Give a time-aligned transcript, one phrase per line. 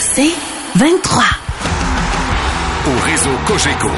[0.00, 0.34] C'est
[0.76, 1.22] 23.
[2.86, 3.88] Au réseau Cogeco,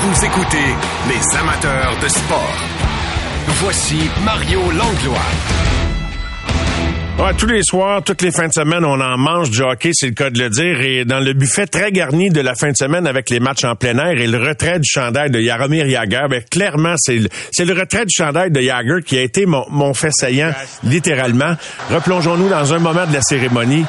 [0.00, 0.74] vous écoutez
[1.08, 2.56] les amateurs de sport.
[3.46, 5.18] Voici Mario Langlois.
[7.18, 10.06] Ouais, tous les soirs, toutes les fins de semaine, on en mange du hockey, c'est
[10.06, 10.80] le cas de le dire.
[10.80, 13.76] Et dans le buffet très garni de la fin de semaine avec les matchs en
[13.76, 17.66] plein air et le retrait du chandail de Yaromir Yager, ben, clairement, c'est le, c'est
[17.66, 21.56] le retrait du chandail de Yager qui a été mon, mon fait saillant, littéralement.
[21.90, 23.84] Replongeons-nous dans un moment de la cérémonie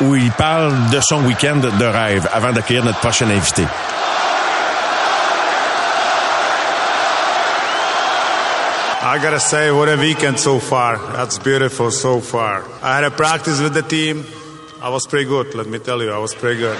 [0.00, 3.64] où il parle de son week-end de rêve avant d'accueillir notre prochain invité.
[9.00, 10.98] I gotta say, what a weekend so far.
[11.14, 12.62] That's beautiful so far.
[12.82, 14.24] I had a practice with the team.
[14.82, 16.12] I was pretty good, let me tell you.
[16.12, 16.76] I was pretty good.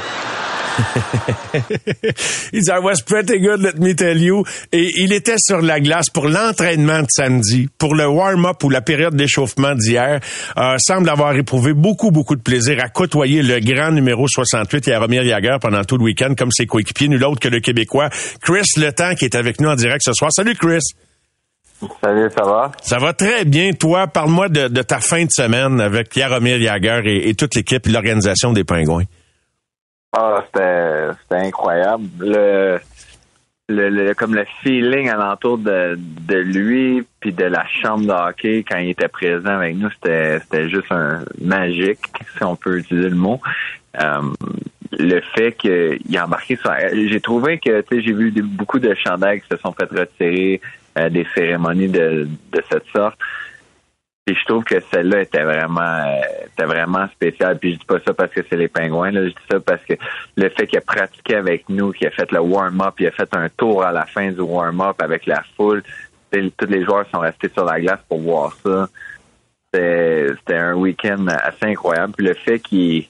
[2.52, 4.44] il dit I was pretty good, let me tell you.
[4.72, 8.80] Et il était sur la glace pour l'entraînement de samedi, pour le warm-up ou la
[8.80, 10.20] période d'échauffement d'hier.
[10.56, 15.22] Euh, semble avoir éprouvé beaucoup, beaucoup de plaisir à côtoyer le grand numéro 68, Yaromir
[15.24, 18.10] Yager, pendant tout le week-end, comme ses coéquipiers, nul autre que le Québécois
[18.42, 20.30] Chris Le Temps, qui est avec nous en direct ce soir.
[20.32, 20.80] Salut Chris!
[22.02, 22.72] Salut, ça va?
[22.82, 23.72] Ça va très bien.
[23.72, 27.86] Toi, parle-moi de, de, ta fin de semaine avec Yaromir Yager et, et toute l'équipe
[27.86, 29.04] et l'organisation des Pingouins.
[30.12, 32.04] Ah, c'était, c'était incroyable.
[32.20, 32.78] Le,
[33.68, 38.64] le, le, comme le feeling alentour de, de lui puis de la chambre de hockey
[38.68, 42.00] quand il était présent avec nous, c'était, c'était juste un magique,
[42.36, 43.40] si on peut utiliser le mot.
[44.00, 44.22] Euh,
[44.98, 46.72] le fait qu'il a embarqué sur...
[46.92, 50.62] J'ai trouvé que, tu sais, j'ai vu beaucoup de chandails qui se sont fait retirer,
[50.98, 53.18] euh, des cérémonies de, de cette sorte.
[54.28, 57.58] Et je trouve que celle-là était vraiment euh, vraiment spéciale.
[57.58, 59.94] Puis je dis pas ça parce que c'est les pingouins, je dis ça parce que
[60.36, 63.32] le fait qu'il a pratiqué avec nous, qu'il a fait le warm-up, il a fait
[63.34, 65.82] un tour à la fin du warm-up avec la foule.
[66.30, 68.88] Tous les joueurs sont restés sur la glace pour voir ça.
[69.72, 72.12] C'était un week-end assez incroyable.
[72.14, 73.06] Puis le fait qu'il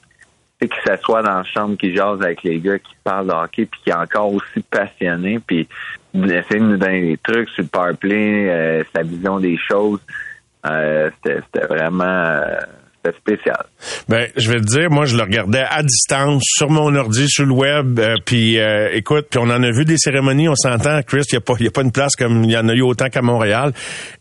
[0.60, 3.80] qu'il s'assoit dans la chambre, qu'il jase avec les gars, qui parle de hockey, puis
[3.80, 5.69] qu'il est encore aussi passionné, puis
[6.14, 10.00] essayer de nous donner des trucs sur le power play, euh, sa vision des choses.
[10.66, 12.60] Euh, c'était vraiment euh,
[13.20, 13.64] spécial.
[14.08, 17.46] Ben, je vais te dire, moi, je le regardais à distance, sur mon ordi, sur
[17.46, 21.00] le web, euh, puis euh, écoute, puis on en a vu des cérémonies, on s'entend,
[21.02, 22.74] Chris, il n'y a, pas, y a pas une place comme il y en a
[22.74, 23.72] eu autant qu'à Montréal,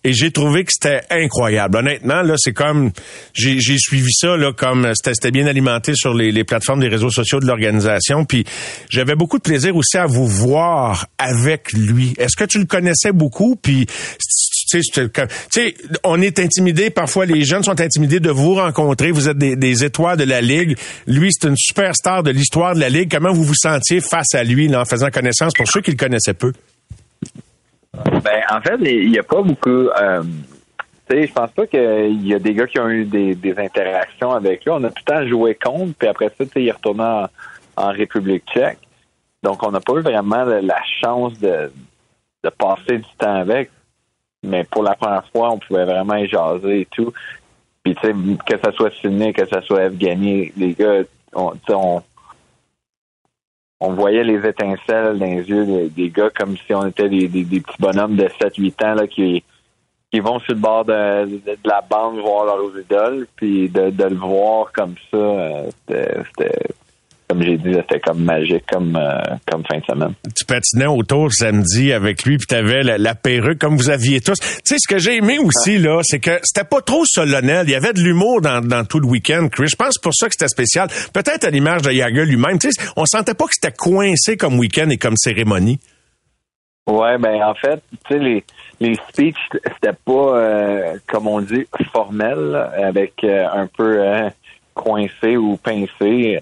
[0.03, 1.77] et j'ai trouvé que c'était incroyable.
[1.77, 2.91] Honnêtement, là, c'est comme,
[3.33, 7.39] j'ai suivi ça, là, comme, c'était bien alimenté sur les, les plateformes des réseaux sociaux
[7.39, 8.45] de l'organisation, puis
[8.89, 12.13] j'avais beaucoup de plaisir aussi à vous voir avec lui.
[12.17, 13.87] Est-ce que tu le connaissais beaucoup, puis
[14.67, 14.81] tu
[15.49, 19.83] sais, on est intimidé, parfois les jeunes sont intimidés de vous rencontrer, vous êtes des,
[19.83, 20.77] étoiles de la Ligue.
[21.07, 23.09] Lui, c'est une superstar de l'histoire de la Ligue.
[23.11, 26.33] Comment vous vous sentiez face à lui en faisant connaissance pour ceux qui le connaissaient
[26.33, 26.51] peu?
[27.93, 29.69] Ben, en fait, il n'y a pas beaucoup...
[29.69, 30.23] Euh,
[31.09, 34.31] tu sais, je pense pas qu'il y a des gars qui ont eu des, interactions
[34.31, 34.71] avec lui.
[34.71, 37.27] On a tout le temps joué contre, puis après ça, il est retourné
[37.77, 38.79] en, République tchèque.
[39.43, 41.71] Donc, on n'a pas eu vraiment la chance de
[42.57, 43.69] passer du temps avec
[44.47, 47.13] mais pour la première fois, on pouvait vraiment y jaser et tout.
[47.83, 48.13] Puis, tu sais,
[48.45, 51.03] que ça soit Sydney, que ça soit Evgeny, les gars,
[51.33, 51.53] on,
[53.79, 57.43] on, voyait les étincelles dans les yeux des, gars comme si on était des, des,
[57.61, 59.43] petits bonhommes de 7-8 ans là, qui,
[60.11, 64.03] qui vont sur le bord de, de, la bande voir leurs idoles, puis de, de
[64.05, 66.23] le voir comme ça, euh, c'était
[67.27, 69.19] comme j'ai dit, c'était comme magique comme euh,
[69.51, 70.13] comme fin de semaine.
[70.35, 74.39] Tu patinais autour samedi avec lui, puis t'avais la, la perruque comme vous aviez tous.
[74.39, 77.65] Tu sais, ce que j'ai aimé aussi là, c'est que c'était pas trop solennel.
[77.67, 79.49] Il y avait de l'humour dans, dans tout le week-end.
[79.51, 80.87] Chris, je pense pour ça que c'était spécial.
[81.13, 82.59] Peut-être à l'image de Yager lui-même.
[82.59, 85.79] Tu sais, on sentait pas que c'était coincé comme week-end et comme cérémonie.
[86.87, 88.43] Ouais, ben en fait, tu sais les
[88.79, 89.35] les speeches
[89.73, 94.01] c'était pas euh, comme on dit formel avec euh, un peu
[94.73, 96.39] coincé ou pincé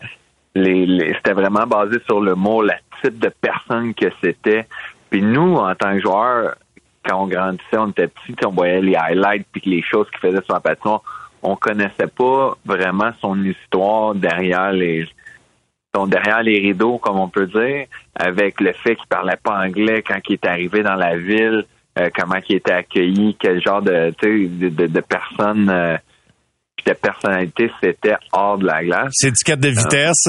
[0.55, 2.71] les, c'était vraiment basé sur le mot, le
[3.01, 4.65] type de personne que c'était.
[5.09, 6.55] Puis nous, en tant que joueurs,
[7.03, 10.43] quand on grandissait, on était petits, on voyait les highlights puis les choses qu'il faisait
[10.43, 11.01] sur la patinoire.
[11.43, 15.07] On connaissait pas vraiment son histoire derrière les
[16.07, 17.85] derrière les rideaux, comme on peut dire,
[18.15, 21.63] avec le fait qu'il parlait pas anglais quand il est arrivé dans la ville,
[21.97, 25.95] euh, comment il était accueilli, quel genre de de, de, de personne euh,
[26.85, 29.11] de personnalité, c'était hors de la glace.
[29.13, 30.27] C'est étiquette de vitesse.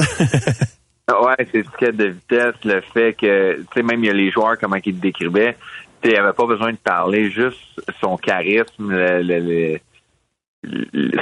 [1.09, 2.55] Euh, ouais, c'est étiquette de vitesse.
[2.63, 5.55] Le fait que, tu sais, même il y a les joueurs, comment ils te décrivaient,
[6.01, 9.79] tu sais, il avait pas besoin de parler, juste son charisme, le,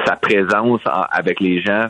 [0.05, 1.87] sa présence avec les gens,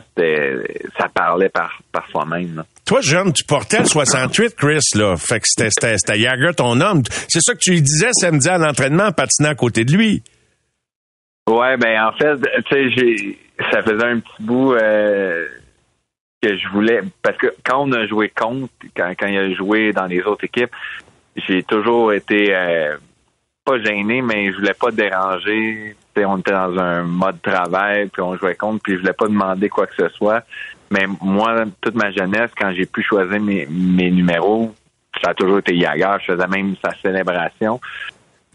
[0.98, 2.64] ça parlait par, par soi-même.
[2.84, 5.16] Toi, jeune, tu portais le 68, Chris, là.
[5.16, 7.02] Fait que c'était, c'était, Jagger, ton homme.
[7.28, 10.22] C'est ça que tu lui disais samedi à l'entraînement en patinant à côté de lui.
[11.48, 13.38] Ouais, ben en fait, tu sais, j'ai
[13.70, 15.46] ça faisait un petit bout euh,
[16.42, 19.92] que je voulais parce que quand on a joué contre, quand, quand il a joué
[19.92, 20.72] dans les autres équipes,
[21.36, 22.96] j'ai toujours été euh,
[23.64, 25.96] pas gêné, mais je voulais pas déranger.
[26.14, 29.28] T'sais, on était dans un mode travail, puis on jouait contre, puis je voulais pas
[29.28, 30.44] demander quoi que ce soit.
[30.90, 34.74] Mais moi, toute ma jeunesse, quand j'ai pu choisir mes, mes numéros,
[35.22, 36.16] ça a toujours été Yager.
[36.20, 37.80] Je faisais même sa célébration.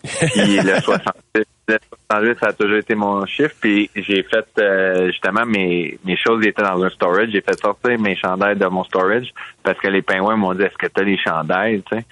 [0.03, 1.77] Puis le 68, le
[2.09, 3.55] 68, ça a toujours été mon chiffre.
[3.59, 7.29] Puis j'ai fait euh, justement mes, mes choses étaient dans un storage.
[7.31, 9.31] J'ai fait sortir mes chandails de mon storage
[9.63, 12.05] parce que les pingouins m'ont dit est-ce que tu as les chandails, tu sais?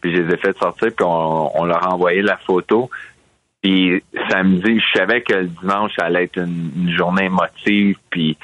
[0.00, 2.90] Puis je les ai fait sortir, puis on, on leur a envoyé la photo.
[3.62, 8.36] Puis samedi, je savais que le dimanche, ça allait être une, journée émotive, puis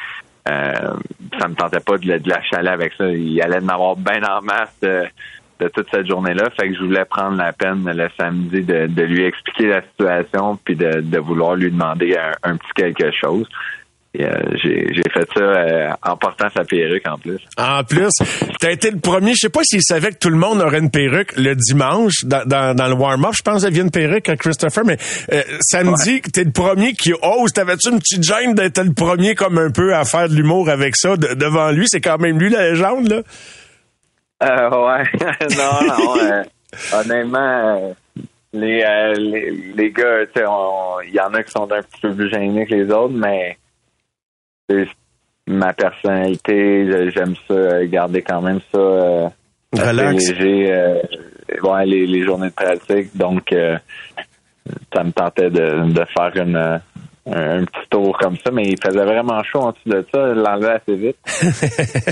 [0.49, 0.95] euh,
[1.39, 3.07] ça me tentait pas de, de la avec ça.
[3.11, 4.75] Il allait en avoir bien en masse
[5.61, 6.49] de toute cette journée-là.
[6.59, 10.59] Fait que je voulais prendre la peine le samedi de, de lui expliquer la situation
[10.65, 13.47] puis de, de vouloir lui demander un, un petit quelque chose.
[14.19, 14.27] Euh,
[14.61, 17.39] j'ai, j'ai fait ça euh, en portant sa perruque en plus.
[17.57, 18.11] En plus,
[18.59, 19.35] t'as été le premier.
[19.35, 22.45] Je sais pas s'il savait que tout le monde aurait une perruque le dimanche dans,
[22.45, 23.31] dans, dans le warm-up.
[23.35, 24.97] Je pense qu'il y avait une perruque à Christopher, mais
[25.33, 26.23] euh, samedi, ouais.
[26.33, 27.53] t'es le premier qui ose.
[27.53, 30.97] T'avais-tu une petite gêne d'être le premier comme un peu à faire de l'humour avec
[30.97, 31.85] ça de, devant lui?
[31.87, 33.23] C'est quand même lui la légende, là?
[34.43, 35.05] Euh, ouais.
[35.57, 36.17] non, non.
[36.23, 36.43] euh,
[36.95, 37.93] honnêtement, euh,
[38.53, 40.47] les, euh, les, les gars, tu sais,
[41.07, 43.59] il y en a qui sont un petit peu plus gênés que les autres, mais
[45.47, 49.29] ma personnalité, j'aime ça, garder quand même ça euh,
[49.73, 50.31] Relax.
[50.31, 50.73] léger.
[50.73, 51.01] Euh,
[51.63, 53.17] ouais, les, les, journées de pratique.
[53.17, 53.77] Donc, euh,
[54.93, 56.81] ça me tentait de, de faire une,
[57.33, 60.35] un, petit tour comme ça, mais il faisait vraiment chaud en dessous de ça.
[60.35, 61.17] l'enlever assez vite.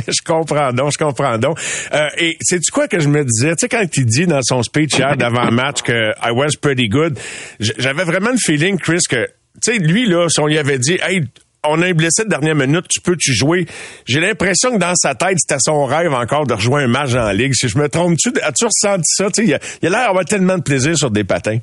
[0.09, 1.59] je comprends donc, je comprends donc.
[1.93, 3.55] Euh, et c'est-tu quoi que je me disais?
[3.57, 7.19] Tu sais, quand il dit dans son speech hier d'avant-match que I was pretty good,
[7.59, 9.27] j'avais vraiment le feeling, Chris, que,
[9.63, 11.23] tu sais, lui, là, si on lui avait dit, hey,
[11.67, 13.67] on a un blessé de dernière minute, tu peux-tu jouer?
[14.07, 17.31] J'ai l'impression que dans sa tête, c'était son rêve encore de rejoindre un match en
[17.31, 17.55] ligue.
[17.55, 19.27] Si je me trompe-tu, as-tu ressenti ça?
[19.37, 21.59] Il a l'air d'avoir tellement de plaisir sur des patins.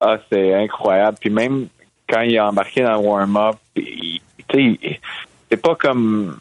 [0.00, 1.18] Ah, c'est incroyable.
[1.20, 1.66] Puis même
[2.10, 6.38] quand il a embarqué dans le warm-up, c'est pas comme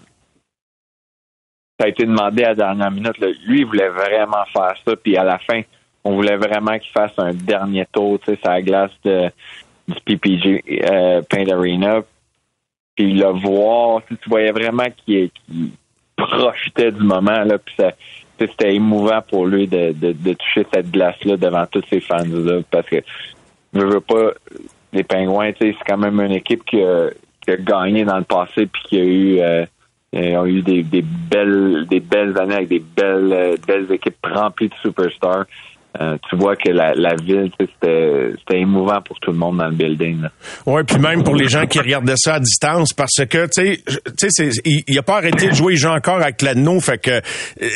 [1.80, 3.18] ça a été demandé à la dernière minute.
[3.46, 4.96] Lui, il voulait vraiment faire ça.
[4.98, 5.62] Puis à la fin,
[6.04, 9.30] on voulait vraiment qu'il fasse un dernier tour, tu sais, sur la glace de,
[9.88, 12.02] du PPG euh, Paint Arena
[13.00, 15.32] puis le voir, tu voyais vraiment qu'il
[16.18, 17.74] profitait du moment, là, puis
[18.38, 22.98] c'était émouvant pour lui de toucher cette glace-là devant tous ses fans-là, parce que
[23.74, 24.34] je veux pas,
[24.94, 27.10] les Pingouins, c'est quand même une équipe qui a,
[27.42, 29.40] qui a, gagné dans le passé, puis qui a eu...
[29.40, 29.66] Euh,
[30.12, 34.18] ils ont eu des, des, belles des belles années avec des belles euh, belles équipes
[34.24, 35.46] remplies de superstars.
[36.00, 39.76] Euh, tu vois que la, la ville, c'était émouvant pour tout le monde dans le
[39.76, 40.22] building.
[40.68, 43.82] Oui, puis même pour les gens qui regardaient ça à distance, parce que, tu
[44.30, 47.70] sais, il n'a pas arrêté de jouer, il joue encore avec l'anneau, fait que euh,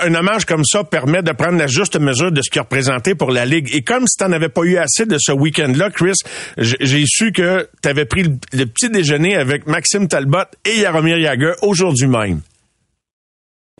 [0.00, 3.30] un hommage comme ça permet de prendre la juste mesure de ce qu'il représentait pour
[3.30, 3.70] la Ligue.
[3.72, 6.16] Et comme si tu n'en avais pas eu assez de ce week-end-là, Chris,
[6.58, 11.52] j'ai su que tu avais pris le, petit déjeuner avec Maxime Talbot et Yaromir Yager
[11.62, 12.40] aujourd'hui même.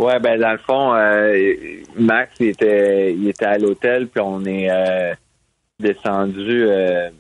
[0.00, 4.42] Ouais, ben dans le fond, euh, Max il était il était à l'hôtel, puis on
[4.46, 5.12] est euh,
[5.78, 7.10] descendu euh,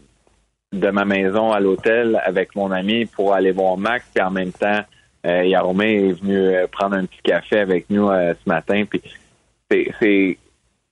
[0.72, 4.52] de ma maison à l'hôtel avec mon ami pour aller voir Max, puis en même
[4.52, 4.80] temps,
[5.26, 9.02] euh, Yaromé est venu prendre un petit café avec nous ce matin, puis
[9.70, 10.38] c'est, c'est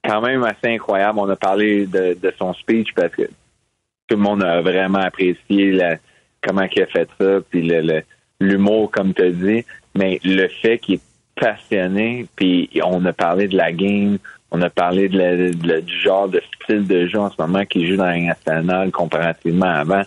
[0.05, 1.19] quand même assez incroyable.
[1.21, 5.73] On a parlé de, de, son speech parce que tout le monde a vraiment apprécié
[5.73, 5.97] la,
[6.43, 8.03] comment il a fait ça, puis le,
[8.41, 11.01] l'humour comme tu as dit, mais le fait qu'il
[11.39, 14.19] passionné, puis on a parlé de la game,
[14.51, 17.65] on a parlé de la, de, du genre de style de jeu en ce moment
[17.65, 20.03] qui joue dans la nationale comparativement à avant.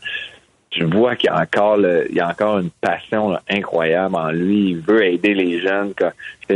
[0.71, 4.15] Je vois qu'il y a encore le, il y a encore une passion là, incroyable
[4.15, 4.69] en lui.
[4.69, 5.93] Il veut aider les jeunes.
[6.49, 6.55] Je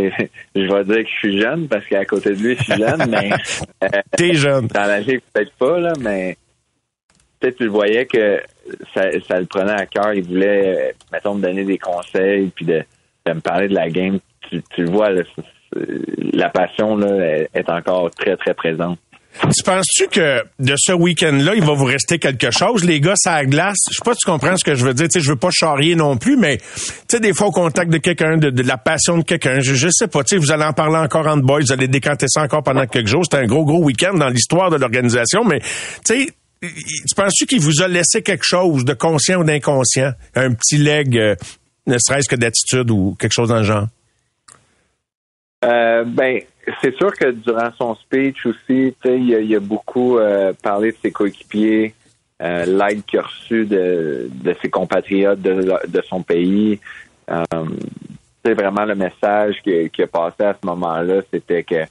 [0.55, 3.32] vais dire que je suis jeune parce qu'à côté de lui, je suis jeune, mais
[4.17, 4.67] t'es jeune.
[4.67, 6.38] Dans la ligue, peut-être pas là, mais
[7.39, 8.41] peut-être tu le voyais que
[8.94, 10.13] ça, ça le prenait à cœur.
[10.13, 12.84] Il voulait, mettons, me donner des conseils puis de,
[13.25, 15.09] de me parler de la game tu, tu vois,
[16.33, 18.99] la passion là, est encore très, très présente.
[19.41, 22.85] Tu penses-tu que de ce week-end-là, il va vous rester quelque chose?
[22.85, 23.77] Les gars, ça glace.
[23.91, 25.07] Je sais pas si tu comprends ce que je veux dire.
[25.07, 26.63] Tu sais, je veux pas charrier non plus, mais tu
[27.09, 29.89] sais, des fois, au contact de quelqu'un, de, de, la passion de quelqu'un, je, je
[29.91, 30.23] sais pas.
[30.23, 32.85] Tu sais, vous allez en parler encore en boys, vous allez décanter ça encore pendant
[32.87, 33.25] quelques jours.
[33.25, 36.27] C'était un gros, gros week-end dans l'histoire de l'organisation, mais tu sais,
[36.61, 40.13] tu penses-tu qu'il vous a laissé quelque chose de conscient ou d'inconscient?
[40.35, 41.35] Un petit leg, euh,
[41.87, 43.87] ne serait-ce que d'attitude ou quelque chose dans le genre?
[45.65, 46.41] Euh, ben,
[46.81, 50.98] c'est sûr que durant son speech aussi, il a, il a beaucoup euh, parlé de
[51.01, 51.93] ses coéquipiers,
[52.41, 56.79] euh, l'aide qu'il a reçue de, de, ses compatriotes de, de son pays.
[58.45, 61.84] C'est vraiment le message qui, a passé à ce moment-là, c'était que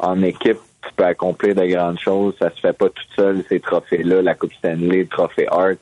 [0.00, 2.34] en équipe, tu peux accomplir de grandes choses.
[2.40, 5.78] Ça se fait pas tout seul, ces trophées-là, la Coupe Stanley, le trophée Hart.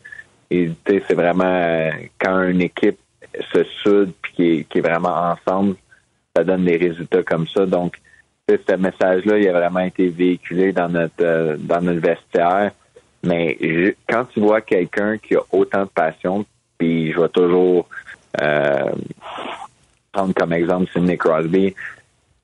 [0.50, 2.98] Et c'est vraiment quand une équipe
[3.52, 5.76] se soude puis qui est vraiment ensemble,
[6.36, 7.64] ça donne des résultats comme ça.
[7.64, 7.98] Donc,
[8.48, 12.72] ce message-là, il a vraiment été véhiculé dans notre euh, dans notre vestiaire.
[13.22, 13.58] Mais
[14.08, 16.44] quand tu vois quelqu'un qui a autant de passion,
[16.78, 17.88] puis je vais toujours
[18.40, 18.92] euh,
[20.12, 21.74] prendre comme exemple Sidney Crosby,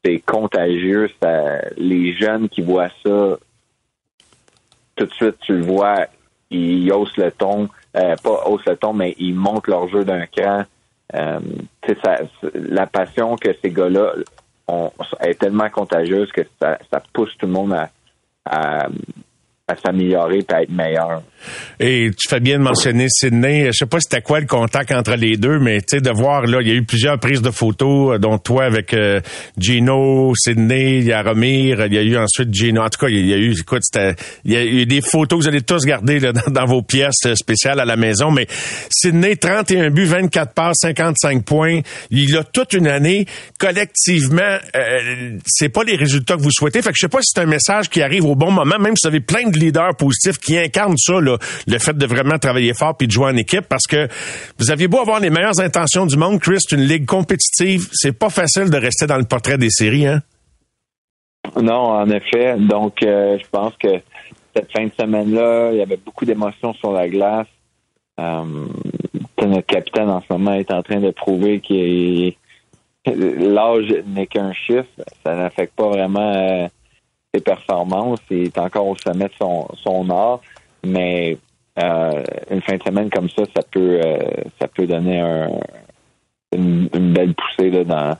[0.04, 1.08] c'est contagieux.
[1.76, 3.38] les jeunes qui voient ça,
[4.96, 6.06] tout de suite, tu le vois,
[6.50, 10.26] ils haussent le ton, euh, pas haussent le ton, mais ils montent leur jeu d'un
[10.26, 10.64] cran.
[11.14, 11.40] Euh,
[12.02, 12.16] ça,
[12.54, 14.14] la passion que ces gars-là
[14.68, 14.90] ont
[15.20, 17.90] est tellement contagieuse que ça, ça pousse tout le monde à,
[18.44, 18.88] à,
[19.68, 21.22] à s'améliorer et à être meilleur.
[21.78, 23.66] Et tu fais bien de mentionner Sydney.
[23.66, 26.42] Je sais pas c'était quoi le contact entre les deux, mais tu sais de voir
[26.46, 29.20] là, il y a eu plusieurs prises de photos, euh, dont toi avec euh,
[29.58, 32.82] Gino, Sydney, il y a Romir, il y a eu ensuite Gino.
[32.82, 33.82] En tout cas, il y a eu, écoute,
[34.44, 37.26] il y a eu des photos que vous allez tous garder là, dans, vos pièces
[37.26, 38.30] euh, spéciales à la maison.
[38.30, 38.46] Mais
[38.90, 41.80] Sydney, 31 buts, 24 passes, 55 points.
[42.10, 43.26] Il a toute une année
[43.58, 44.58] collectivement.
[44.76, 46.82] Euh, c'est pas les résultats que vous souhaitez.
[46.82, 48.96] Fait que je sais pas si c'est un message qui arrive au bon moment, même
[48.96, 51.20] si vous avez plein de leaders positifs qui incarnent ça.
[51.20, 54.08] Là, le fait de vraiment travailler fort puis de jouer en équipe parce que
[54.58, 58.30] vous aviez beau avoir les meilleures intentions du monde, Chris, une ligue compétitive, c'est pas
[58.30, 60.22] facile de rester dans le portrait des séries, hein?
[61.60, 62.56] Non, en effet.
[62.56, 63.88] Donc, euh, je pense que
[64.54, 67.48] cette fin de semaine-là, il y avait beaucoup d'émotions sur la glace.
[68.20, 68.66] Euh,
[69.46, 72.32] notre capitaine en ce moment est en train de prouver que
[73.06, 74.88] l'âge n'est qu'un chiffre.
[75.24, 76.68] Ça n'affecte pas vraiment euh,
[77.34, 78.20] ses performances.
[78.30, 80.40] Il est encore au sommet de son, son art
[80.84, 81.38] mais
[81.78, 84.18] euh, une fin de semaine comme ça, ça peut euh,
[84.60, 85.20] ça peut donner
[86.52, 88.16] une, belle poussée là, dans,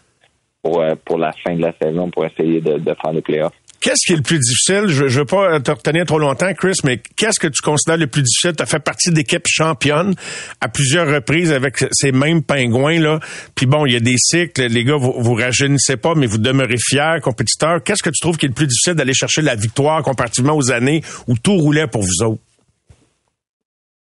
[0.63, 3.53] pour, euh, pour la fin de la saison pour essayer de, faire le playoff.
[3.83, 4.85] Qu'est-ce qui est le plus difficile?
[4.87, 8.07] Je ne veux pas te retenir trop longtemps, Chris, mais qu'est-ce que tu considères le
[8.07, 8.53] plus difficile?
[8.57, 10.15] Tu as fait partie d'équipes championnes
[10.61, 13.19] à plusieurs reprises avec ces mêmes pingouins, là.
[13.57, 16.39] Puis bon, il y a des cycles, les gars, vous, vous rajeunissez pas, mais vous
[16.39, 17.83] demeurez fiers, compétiteurs.
[17.83, 20.71] Qu'est-ce que tu trouves qui est le plus difficile d'aller chercher la victoire comparativement aux
[20.71, 22.41] années où tout roulait pour vous autres?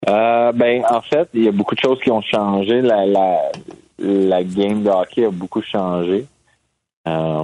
[0.09, 2.81] Euh, ben, en fait, il y a beaucoup de choses qui ont changé.
[2.81, 6.25] La game de hockey a beaucoup changé.
[7.07, 7.43] Euh,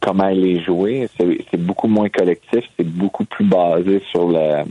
[0.00, 4.64] comment elle est jouée, c'est beaucoup moins collectif, c'est beaucoup plus basé sur le,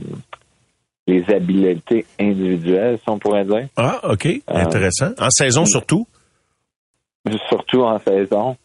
[1.06, 3.68] les habiletés individuelles, si on pourrait dire.
[3.76, 4.26] Ah, OK.
[4.26, 5.10] Euh, Intéressant.
[5.18, 6.06] En saison surtout?
[7.48, 8.56] Surtout en saison.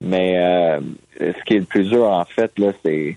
[0.00, 0.80] Mais euh,
[1.18, 3.16] ce qui est le plus dur, en fait, là, c'est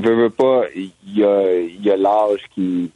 [0.00, 2.90] veux, veux pas, il y a, y a l'âge qui,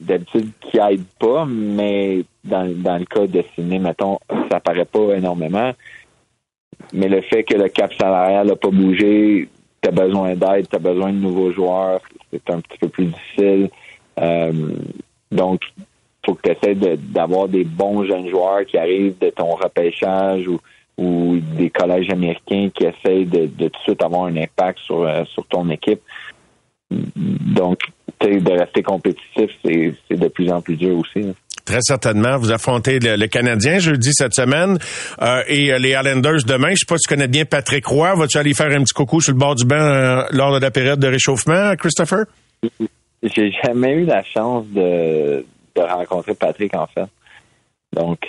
[0.00, 4.18] d'habitude, qui aide pas, mais dans, dans le cas de ciné, mettons,
[4.50, 5.72] ça paraît pas énormément.
[6.92, 9.48] Mais le fait que le cap salarial n'a pas bougé,
[9.82, 12.00] tu as besoin d'aide, tu as besoin de nouveaux joueurs,
[12.32, 13.70] c'est un petit peu plus difficile.
[14.20, 14.52] Euh,
[15.30, 15.62] donc,
[16.24, 20.58] faut que tu essaies d'avoir des bons jeunes joueurs qui arrivent de ton repêchage ou,
[21.56, 25.24] des collèges américains qui essayent de, de tout de suite avoir un impact sur, euh,
[25.26, 26.00] sur ton équipe.
[26.90, 27.78] Donc,
[28.20, 31.32] de rester compétitif, c'est de plus en plus dur aussi.
[31.68, 32.38] Très certainement.
[32.38, 34.78] Vous affrontez le, Canadien jeudi cette semaine
[35.20, 36.70] euh, et euh, les Islanders demain.
[36.70, 38.14] Je sais pas si tu connais bien Patrick Roy.
[38.14, 40.70] Vas-tu aller faire un petit coucou sur le bord du banc euh, lors de la
[40.70, 42.24] période de réchauffement, Christopher?
[43.22, 45.44] J'ai jamais eu la chance de,
[45.76, 47.04] de rencontrer Patrick, en fait.
[47.92, 48.20] Donc,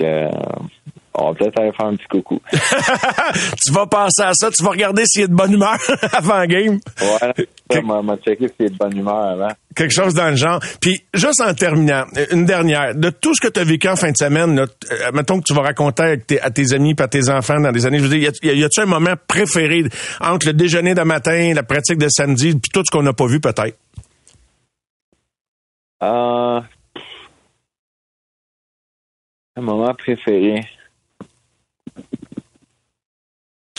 [1.19, 2.39] on va peut-être aller faire un petit coucou.
[2.51, 5.77] tu vas penser à ça, tu vas regarder s'il est de bonne humeur
[6.13, 6.79] avant le game.
[7.01, 9.49] Ouais, on va checker s'il est de bonne humeur avant.
[9.75, 10.59] Quelque chose dans le genre.
[10.81, 12.95] Puis, juste en terminant, une dernière.
[12.95, 15.45] De tout ce que tu as vécu en fin de semaine, là, euh, mettons que
[15.45, 18.17] tu vas raconter à tes amis et à tes enfants dans des années, je veux
[18.17, 19.83] dire, y a-tu un moment préféré
[20.21, 23.27] entre le déjeuner de matin, la pratique de samedi, puis tout ce qu'on n'a pas
[23.27, 23.77] vu peut-être?
[26.01, 26.61] Euh,
[29.57, 30.65] un moment préféré.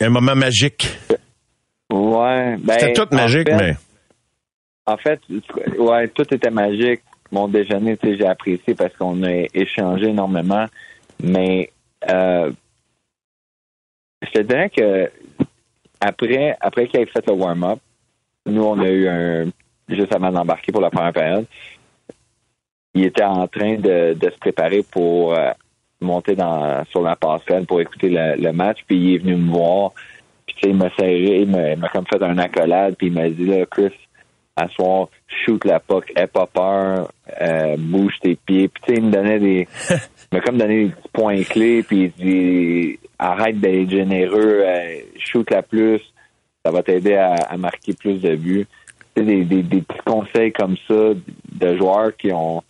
[0.01, 0.89] Un moment magique.
[1.93, 2.57] Ouais.
[2.59, 3.77] Ben, C'était tout magique, mais.
[4.87, 5.21] En fait,
[5.79, 7.03] ouais, tout était magique.
[7.31, 10.67] Mon déjeuner, tu sais, j'ai apprécié parce qu'on a échangé énormément.
[11.23, 11.71] Mais
[12.11, 12.51] euh,
[14.23, 15.11] je te dirais que
[16.01, 17.79] après, après qu'il ait fait le warm-up,
[18.47, 19.51] nous, on a eu un.
[19.89, 21.47] Juste avant d'embarquer pour la première période,
[22.95, 25.51] il était en train de, de se préparer pour euh,
[26.01, 29.93] monté dans, sur la passerelle pour écouter le, match, puis il est venu me voir.
[30.47, 33.65] Puis il m'a serré, il m'a comme fait un accolade, puis il m'a dit là,
[33.67, 33.93] Chris,
[34.57, 38.69] à soir, shoot la puck, aie pas peur, euh, bouge tes pieds.
[38.69, 41.83] Puis tu sais, il me donnait des, il m'a comme donné des petits points clés,
[41.83, 46.01] puis il dit arrête d'être généreux, euh, shoot la plus,
[46.65, 48.67] ça va t'aider à, à marquer plus de buts.
[49.15, 51.13] Tu sais, des, des, des petits conseils comme ça
[51.53, 52.63] de joueurs qui ont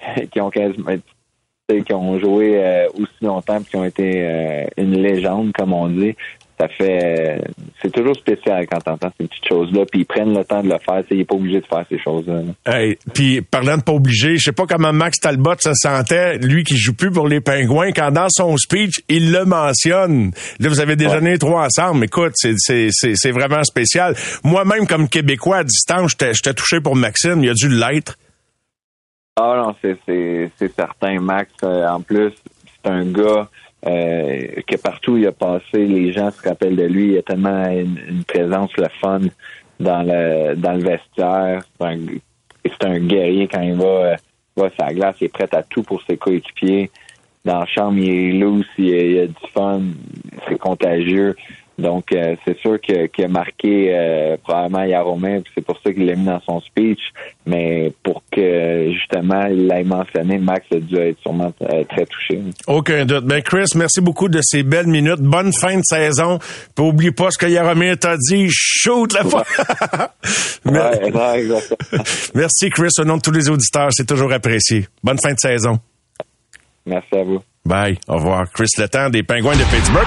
[0.30, 1.15] qui ont quasiment tu sais,
[1.68, 5.88] qui ont joué euh, aussi longtemps puis qui ont été euh, une légende, comme on
[5.88, 6.14] dit.
[6.58, 7.42] Ça fait
[7.82, 10.78] c'est toujours spécial quand t'entends ces petites choses-là, puis ils prennent le temps de le
[10.78, 11.02] faire.
[11.10, 12.40] Il pas obligé de faire ces choses-là.
[12.42, 12.72] là.
[12.72, 16.64] Hey, puis parlant de pas obligé, je sais pas comment Max Talbot se sentait, lui
[16.64, 20.30] qui joue plus pour les Pingouins, quand dans son speech, il le mentionne.
[20.58, 22.04] Là, vous avez déjeuné les trois ensemble.
[22.04, 24.14] Écoute, c'est, c'est, c'est, c'est vraiment spécial.
[24.42, 27.42] Moi-même, comme Québécois à distance, j'étais, j'étais touché pour Maxime.
[27.42, 28.16] Il a dû l'être.
[29.38, 31.52] Ah non, c'est certain, Max.
[31.62, 32.32] euh, en plus,
[32.64, 33.46] c'est un gars
[33.86, 37.12] euh, que partout il a passé, les gens se rappellent de lui.
[37.12, 39.20] Il a tellement une, présence, le fun
[39.78, 41.62] dans le dans le vestiaire.
[41.78, 41.98] C'est un,
[42.64, 44.16] c'est un guerrier quand il va euh,
[44.56, 45.16] va sur la glace.
[45.20, 46.90] Il est prêt à tout pour ses coéquipiers.
[47.44, 49.82] Dans la chambre, il est loose, il, il a du fun,
[50.48, 51.36] c'est contagieux.
[51.78, 56.06] Donc, euh, c'est sûr qu'il a marqué euh, probablement Yaromir, puis c'est pour ça qu'il
[56.06, 57.00] l'a mis dans son speech.
[57.44, 62.40] Mais pour que, justement, il l'ait mentionné, Max a dû être sûrement euh, très touché.
[62.66, 63.24] Aucun doute.
[63.24, 65.20] Ben Chris, merci beaucoup de ces belles minutes.
[65.20, 66.38] Bonne fin de saison.
[66.74, 68.46] Puis oublie pas ce que Yaromir t'a dit.
[68.50, 69.44] Shoot la fois.
[70.64, 72.02] Ouais, ouais, exactement.
[72.34, 74.88] Merci Chris, au nom de tous les auditeurs, c'est toujours apprécié.
[75.02, 75.78] Bonne fin de saison.
[76.84, 77.40] Merci à vous.
[77.64, 77.98] Bye.
[78.08, 78.50] Au revoir.
[78.52, 80.06] Chris Letang des Pingouins de Pittsburgh.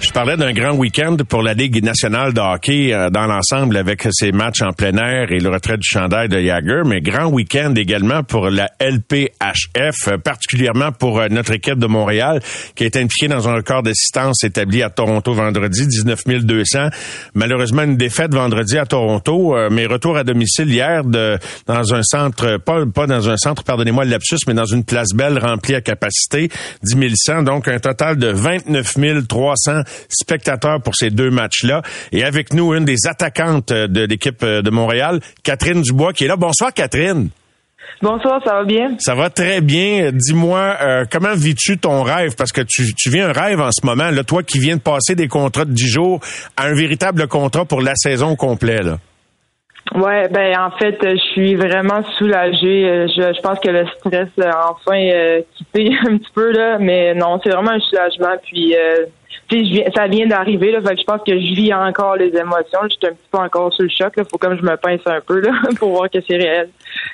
[0.00, 4.06] Je parlais d'un grand week-end pour la Ligue nationale de hockey euh, dans l'ensemble avec
[4.10, 7.74] ses matchs en plein air et le retrait du chandail de Jagger, mais grand week-end
[7.76, 12.40] également pour la LPHF, euh, particulièrement pour euh, notre équipe de Montréal
[12.74, 16.88] qui a été impliquée dans un record d'assistance établi à Toronto vendredi, 19 200.
[17.34, 22.58] Malheureusement, une défaite vendredi à Toronto, mais retour à domicile hier de, dans un centre,
[22.58, 25.80] pas, pas dans un centre, pardonnez-moi le lapsus, mais dans une place belle remplie à
[25.80, 26.50] capacité,
[26.82, 31.82] 10 100, donc un total de 29 300 spectateurs pour ces deux matchs-là.
[32.12, 36.24] Et avec nous, une des attaquantes euh, de l'équipe euh, de Montréal, Catherine Dubois, qui
[36.24, 36.36] est là.
[36.36, 37.30] Bonsoir, Catherine.
[38.02, 38.96] Bonsoir, ça va bien?
[38.98, 40.10] Ça va très bien.
[40.12, 42.34] Dis-moi, euh, comment vis-tu ton rêve?
[42.36, 44.82] Parce que tu, tu vis un rêve en ce moment, là, toi qui viens de
[44.82, 46.20] passer des contrats de 10 jours
[46.56, 48.82] à un véritable contrat pour la saison au complet.
[48.82, 48.98] Là.
[49.94, 53.06] Ouais, ben en fait, je suis vraiment soulagée.
[53.08, 57.14] Je, je pense que le stress a enfin euh, quitté un petit peu là, mais
[57.14, 58.36] non, c'est vraiment un soulagement.
[58.42, 59.06] Puis, euh,
[59.50, 62.80] je ça vient d'arriver là, fait que je pense que je vis encore les émotions.
[62.84, 64.16] Je suis un petit peu encore sous le choc.
[64.16, 66.68] Là, faut comme je me pince un peu là pour voir que c'est réel.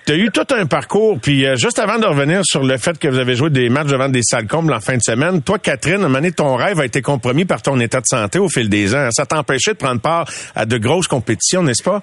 [0.06, 2.98] Tu as eu tout un parcours, puis euh, juste avant de revenir sur le fait
[2.98, 5.58] que vous avez joué des matchs devant des salles combles en fin de semaine, toi,
[5.58, 8.38] Catherine, à un moment donné, ton rêve a été compromis par ton état de santé
[8.38, 9.08] au fil des ans.
[9.10, 12.02] Ça t'empêchait de prendre part à de grosses compétitions, n'est-ce pas?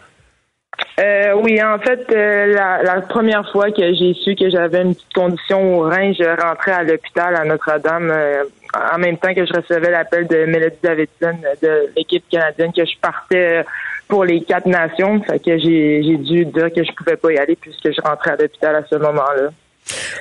[0.99, 4.93] Euh, oui, en fait, euh, la, la première fois que j'ai su que j'avais une
[4.93, 9.45] petite condition au rein, je rentrais à l'hôpital à Notre-Dame euh, en même temps que
[9.45, 13.63] je recevais l'appel de Mélodie Davidson de l'équipe canadienne que je partais euh,
[14.07, 15.21] pour les quatre nations.
[15.23, 18.31] Fait que j'ai j'ai dû dire que je pouvais pas y aller puisque je rentrais
[18.31, 19.49] à l'hôpital à ce moment-là.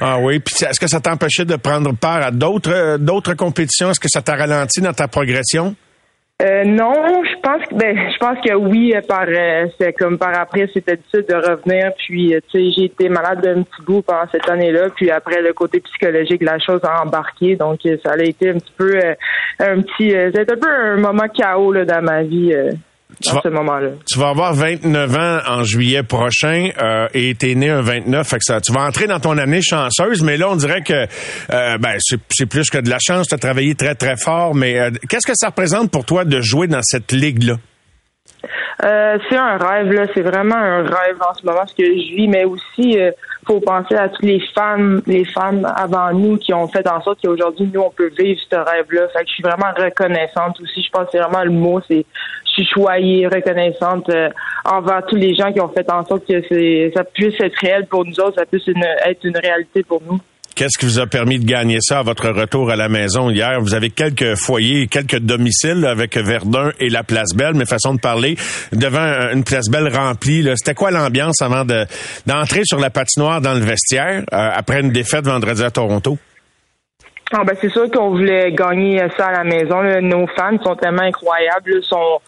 [0.00, 3.90] Ah oui, puis est-ce que ça t'empêchait de prendre part à d'autres euh, d'autres compétitions?
[3.90, 5.74] Est-ce que ça t'a ralenti dans ta progression?
[6.40, 10.18] Euh, non, je pense que ben je pense que oui euh, par euh, c'est comme
[10.18, 13.82] par après c'était difficile de revenir puis euh, tu sais j'ai été malade d'un petit
[13.84, 17.96] bout pendant cette année-là puis après le côté psychologique la chose a embarqué donc euh,
[18.04, 19.00] ça a été un petit peu
[19.58, 22.54] un petit c'était un peu un moment chaos là dans ma vie
[23.22, 23.88] Tu vas- ce moment-là.
[24.06, 28.36] Tu vas avoir 29 ans en juillet prochain euh, et t'es né un 29, fait
[28.36, 31.78] que ça, tu vas entrer dans ton année chanceuse, mais là on dirait que euh,
[31.78, 34.78] ben c'est, c'est plus que de la chance, tu as travaillé très très fort, mais
[34.78, 37.54] euh, qu'est-ce que ça représente pour toi de jouer dans cette ligue-là?
[38.80, 40.06] C'est un rêve, là.
[40.14, 42.96] C'est vraiment un rêve en ce moment, ce que je vis, mais aussi,
[43.44, 47.18] faut penser à tous les fans, les fans avant nous qui ont fait en sorte
[47.20, 49.08] qu'aujourd'hui, nous, on peut vivre ce rêve-là.
[49.08, 50.82] Fait que je suis vraiment reconnaissante aussi.
[50.82, 52.06] Je pense que c'est vraiment le mot, c'est,
[52.64, 54.28] suis choyée, reconnaissante euh,
[54.64, 56.40] envers tous les gens qui ont fait en sorte que
[56.94, 60.18] ça puisse être réel pour nous autres, ça puisse une- être une réalité pour nous.
[60.56, 63.60] Qu'est-ce qui vous a permis de gagner ça à votre retour à la maison hier?
[63.60, 68.00] Vous avez quelques foyers, quelques domiciles avec Verdun et la Place Belle, mais façon de
[68.00, 68.34] parler,
[68.72, 70.42] devant une Place Belle remplie.
[70.56, 71.84] C'était quoi l'ambiance avant de,
[72.26, 76.18] d'entrer sur la patinoire dans le vestiaire euh, après une défaite vendredi à Toronto?
[77.30, 79.82] Ah ben c'est sûr qu'on voulait gagner ça à la maison.
[80.00, 82.20] Nos fans sont tellement incroyables, sont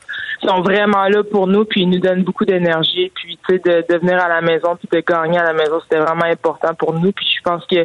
[0.48, 3.10] sont vraiment là pour nous, puis ils nous donnent beaucoup d'énergie.
[3.14, 5.80] Puis tu sais de, de venir à la maison puis de gagner à la maison,
[5.82, 7.12] c'était vraiment important pour nous.
[7.12, 7.84] Puis je pense que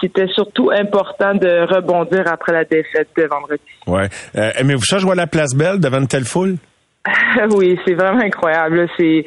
[0.00, 3.62] c'était surtout important de rebondir après la défaite de vendredi.
[3.86, 4.08] Ouais.
[4.36, 6.56] Euh, Aimez-vous ça jouer à la Place Belle devant une telle foule?
[7.54, 8.88] oui, c'est vraiment incroyable.
[8.98, 9.24] C'est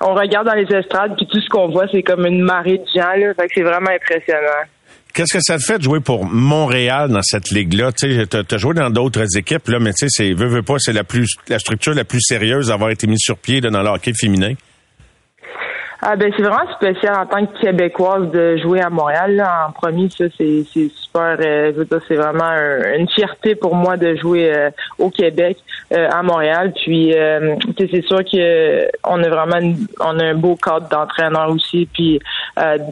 [0.00, 2.86] on regarde dans les estrades puis tout ce qu'on voit, c'est comme une marée de
[2.94, 3.34] gens là.
[3.34, 4.64] Fait que c'est vraiment impressionnant.
[5.16, 7.90] Qu'est-ce que ça te fait de jouer pour Montréal dans cette ligue-là?
[7.90, 10.92] Tu as, joué dans d'autres équipes, là, mais tu sais, c'est, veux, veux pas, c'est
[10.92, 13.88] la plus, la structure la plus sérieuse à avoir été mise sur pied dans le
[13.88, 14.52] hockey féminin.
[16.02, 19.36] Ah ben c'est vraiment spécial en tant que québécoise de jouer à Montréal.
[19.36, 19.68] Là.
[19.68, 21.38] En premier, ça c'est super.
[21.40, 21.72] Euh,
[22.06, 22.50] c'est vraiment
[22.98, 25.56] une fierté pour moi de jouer euh, au Québec,
[25.92, 26.72] euh, à Montréal.
[26.74, 27.14] Puis
[27.78, 31.88] c'est sûr que on a vraiment on a un beau cadre d'entraîneur aussi.
[31.92, 32.20] Puis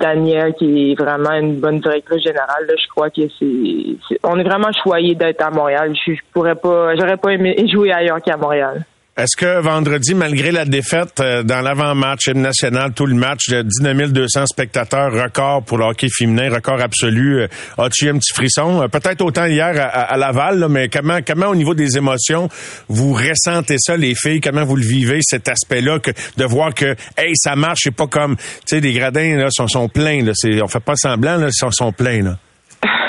[0.00, 2.66] Daniel qui est vraiment une bonne directrice générale.
[2.66, 5.94] Là, je crois que c'est on est vraiment choyé d'être à Montréal.
[6.06, 8.84] Je, je pourrais pas, j'aurais pas aimé jouer ailleurs qu'à Montréal.
[9.16, 14.12] Est-ce que vendredi, malgré la défaite euh, dans l'avant-match national, tout le match, de 19
[14.12, 17.46] 200 spectateurs, record pour le hockey féminin, record absolu, euh,
[17.79, 18.83] as-tu un petit frisson?
[18.83, 22.48] Euh, peut-être autant hier à, Laval, mais comment, comment au niveau des émotions,
[22.88, 24.40] vous ressentez ça, les filles?
[24.40, 26.00] Comment vous le vivez, cet aspect-là,
[26.37, 29.68] de voir que, hey, ça marche, c'est pas comme, tu sais, les gradins là, sont,
[29.68, 30.24] sont pleins.
[30.24, 32.22] Là, on fait pas semblant, là, ils sont, sont pleins.
[32.24, 32.38] Là.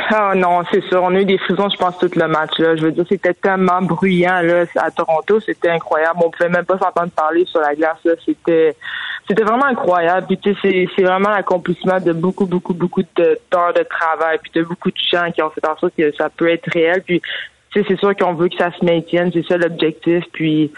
[0.09, 1.01] Ah non, c'est sûr.
[1.03, 2.57] On a eu des frissons, je pense, tout le match.
[2.59, 2.75] Là.
[2.75, 6.19] Je veux dire, c'était tellement bruyant là, à Toronto, c'était incroyable.
[6.23, 7.97] On pouvait même pas s'entendre parler sur la glace.
[8.03, 8.13] Là.
[8.23, 8.75] C'était
[9.27, 10.27] c'était vraiment incroyable.
[10.27, 14.51] Puis tu sais, c'est vraiment l'accomplissement de beaucoup, beaucoup, beaucoup de temps de travail, puis
[14.53, 17.01] de beaucoup de gens qui ont fait en sorte que ça peut être réel.
[17.03, 17.21] Puis
[17.87, 20.23] c'est sûr qu'on veut que ça se maintienne, c'est ça l'objectif.
[20.31, 20.71] Puis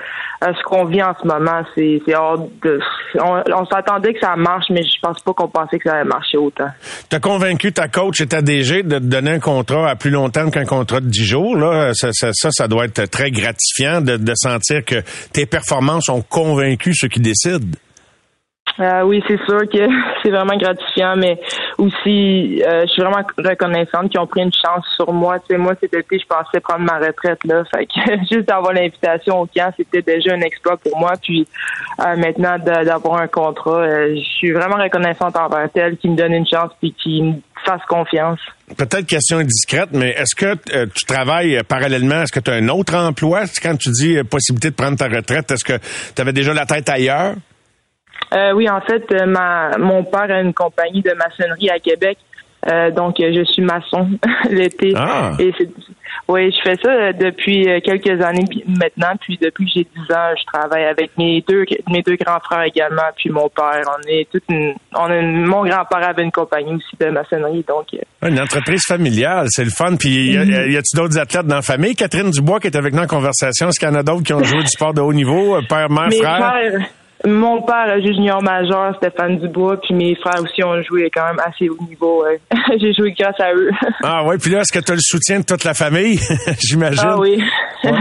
[0.44, 2.80] euh, ce qu'on vit en ce moment, c'est hors de.
[3.20, 6.38] On, s'attendait que ça marche, mais je pense pas qu'on pensait que ça allait marcher
[6.38, 6.70] autant.
[7.10, 10.50] T'as convaincu ta coach et ta DG de te donner un contrat à plus longtemps
[10.50, 11.56] qu'un contrat de 10 jours.
[11.56, 15.02] Là, ça, ça, doit être très gratifiant de sentir que
[15.34, 17.68] tes performances ont convaincu ceux qui décident.
[18.80, 19.88] Euh, oui, c'est sûr que
[20.24, 21.40] c'est vraiment gratifiant, mais
[21.78, 25.40] aussi, euh, je suis vraiment reconnaissante qu'ils ont pris une chance sur moi.
[25.40, 27.64] Tu sais, moi, cet été, je pensais prendre ma retraite, là.
[27.74, 31.14] Fait que juste d'avoir l'invitation au camp, c'était déjà un exploit pour moi.
[31.22, 31.48] Puis
[32.00, 36.48] euh, maintenant, d'avoir un contrat, je suis vraiment reconnaissante envers elle qui me donne une
[36.48, 37.34] chance puis qui me
[37.66, 38.40] fasse confiance.
[38.78, 42.22] Peut-être question indiscrète, mais est-ce que tu travailles parallèlement?
[42.22, 43.44] Est-ce que tu as un autre emploi?
[43.62, 45.80] Quand tu dis possibilité de prendre ta retraite, est-ce que
[46.16, 47.36] tu avais déjà la tête ailleurs?
[48.34, 52.18] Euh, oui, en fait, euh, ma, mon père a une compagnie de maçonnerie à Québec.
[52.70, 54.10] Euh, donc, je suis maçon
[54.50, 54.94] l'été.
[54.96, 55.32] Ah.
[55.40, 55.54] Et
[56.28, 59.14] oui, je fais ça depuis quelques années maintenant.
[59.22, 62.64] Puis depuis que j'ai 10 ans, je travaille avec mes deux mes deux grands frères
[62.64, 63.82] également, puis mon père.
[63.88, 67.86] On est toute une, on mon grand-père avait une compagnie aussi de maçonnerie, donc.
[68.22, 69.96] Une entreprise familiale, c'est le fun.
[69.96, 71.96] Puis y, a, t il d'autres athlètes dans la famille?
[71.96, 73.70] Catherine Dubois qui est avec nous en conversation.
[73.70, 75.90] Est-ce qu'il y en a d'autres qui ont joué du sport de haut niveau, père,
[75.90, 76.74] mère, frère?
[77.26, 81.40] Mon père a junior majeur, Stéphane Dubois, puis mes frères aussi ont joué quand même
[81.46, 82.24] assez haut niveau.
[82.80, 83.72] J'ai joué grâce à eux.
[84.04, 86.20] ah oui, puis là, est-ce que tu as le soutien de toute la famille,
[86.60, 87.04] j'imagine?
[87.04, 87.42] Ah oui.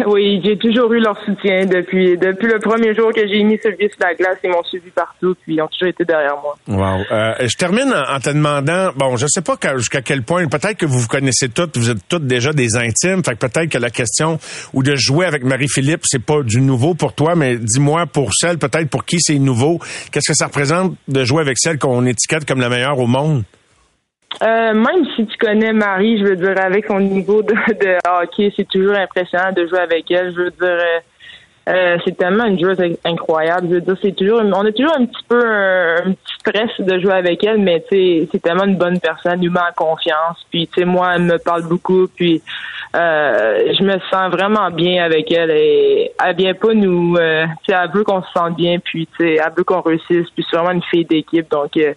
[0.07, 3.68] oui, j'ai toujours eu leur soutien depuis depuis le premier jour que j'ai mis ce
[3.68, 4.38] le sur la glace.
[4.44, 6.57] Ils m'ont suivi partout, puis ils ont toujours été derrière moi.
[6.68, 7.05] Wow.
[7.11, 10.87] Euh, je termine en, te demandant, bon, je sais pas jusqu'à quel point, peut-être que
[10.87, 13.90] vous vous connaissez toutes, vous êtes toutes déjà des intimes, fait que peut-être que la
[13.90, 14.38] question
[14.72, 18.59] ou de jouer avec Marie-Philippe, c'est pas du nouveau pour toi, mais dis-moi pour celle,
[18.59, 19.79] peut-être pour qui c'est nouveau?
[20.12, 23.45] Qu'est-ce que ça représente de jouer avec celle qu'on étiquette comme la meilleure au monde?
[24.42, 27.55] Euh, même si tu connais Marie, je veux dire, avec son niveau de,
[28.23, 30.35] hockey, c'est toujours impressionnant de jouer avec elle.
[30.35, 30.79] Je veux dire,
[31.68, 33.68] euh, c'est tellement une joueuse incroyable.
[33.68, 37.00] Je veux dire, c'est toujours, on a toujours un petit peu un, petit stress de
[37.00, 40.46] jouer avec elle, mais tu c'est tellement une bonne personne, humain en confiance.
[40.50, 42.07] Puis tu sais, moi, elle me parle beaucoup.
[42.14, 42.42] Puis
[42.96, 47.90] euh, je me sens vraiment bien avec elle et elle vient pas nous euh, elle
[47.92, 50.70] veut qu'on se sente bien puis tu sais elle veut qu'on réussisse puis c'est vraiment
[50.70, 51.92] une fille d'équipe donc euh,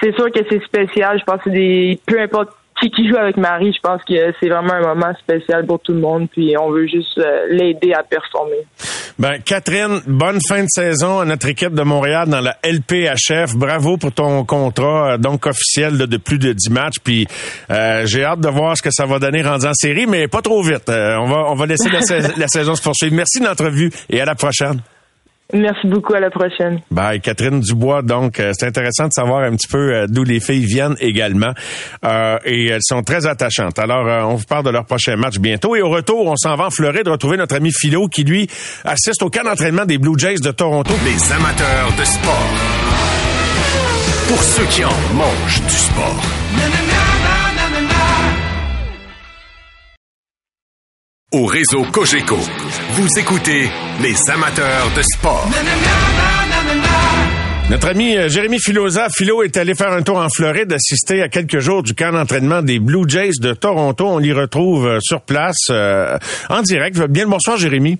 [0.00, 3.36] c'est sûr que c'est spécial je pense que des peu importe qui qui joue avec
[3.36, 6.70] Marie, je pense que c'est vraiment un moment spécial pour tout le monde, puis on
[6.70, 8.66] veut juste euh, l'aider à performer.
[9.18, 13.56] Ben, Catherine, bonne fin de saison à notre équipe de Montréal dans la LPHF.
[13.56, 16.98] Bravo pour ton contrat, euh, donc officiel de plus de 10 matchs.
[17.02, 17.26] Puis
[17.70, 20.42] euh, j'ai hâte de voir ce que ça va donner rendu en série, mais pas
[20.42, 20.88] trop vite.
[20.88, 22.00] on va on va laisser la,
[22.36, 23.14] la saison se poursuivre.
[23.14, 24.80] Merci de l'entrevue et à la prochaine.
[25.54, 26.12] Merci beaucoup.
[26.12, 26.80] À la prochaine.
[26.90, 27.20] Bye.
[27.20, 28.02] Catherine Dubois.
[28.02, 31.52] Donc, euh, c'est intéressant de savoir un petit peu euh, d'où les filles viennent également.
[32.04, 33.78] Euh, et elles sont très attachantes.
[33.78, 35.74] Alors, on vous parle de leur prochain match bientôt.
[35.74, 38.48] Et au retour, on s'en va en Floride retrouver notre ami Philo qui, lui,
[38.84, 40.92] assiste au camp d'entraînement des Blue Jays de Toronto.
[41.04, 42.48] Les amateurs de sport.
[44.28, 46.22] Pour ceux qui en mangent du sport.
[51.30, 52.38] Au réseau Cogeco,
[52.92, 53.68] vous écoutez
[54.00, 55.46] les amateurs de sport.
[57.68, 61.28] Notre ami euh, Jérémy Filosa, Philo est allé faire un tour en Floride, assister à
[61.28, 64.06] quelques jours du camp d'entraînement des Blue Jays de Toronto.
[64.06, 66.16] On l'y retrouve euh, sur place euh,
[66.48, 66.98] en direct.
[66.98, 67.98] Bien le bonsoir, Jérémy.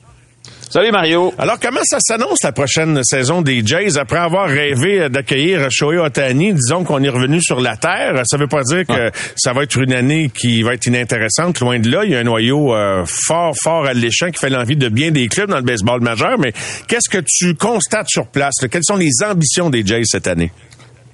[0.71, 1.33] Salut Mario.
[1.39, 3.97] Alors, comment ça s'annonce la prochaine saison des Jays?
[3.97, 6.53] Après avoir rêvé d'accueillir Shohei Otani?
[6.53, 8.21] Disons qu'on est revenu sur la Terre.
[8.27, 11.61] Ça veut pas dire que ça va être une année qui va être inintéressante.
[11.61, 14.77] Loin de là, il y a un noyau euh, fort, fort alléchant qui fait l'envie
[14.77, 16.39] de bien des clubs dans le baseball majeur.
[16.39, 16.53] Mais
[16.87, 18.57] qu'est-ce que tu constates sur place?
[18.71, 20.53] Quelles sont les ambitions des Jays cette année?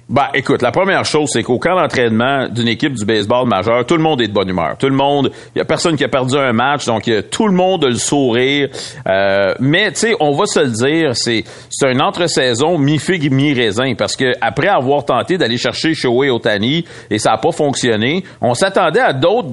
[0.07, 3.97] Bah, écoute, la première chose, c'est qu'au camp d'entraînement d'une équipe du baseball majeur, tout
[3.97, 4.77] le monde est de bonne humeur.
[4.77, 7.53] Tout le monde, il y a personne qui a perdu un match, donc tout le
[7.53, 8.69] monde a le sourire.
[9.07, 13.95] Euh, mais tu sais, on va se le dire, c'est c'est un entre-saison mi-figue mi-raisin
[13.97, 18.53] parce que après avoir tenté d'aller chercher Shohei Otani et ça n'a pas fonctionné, on
[18.53, 19.49] s'attendait à d'autres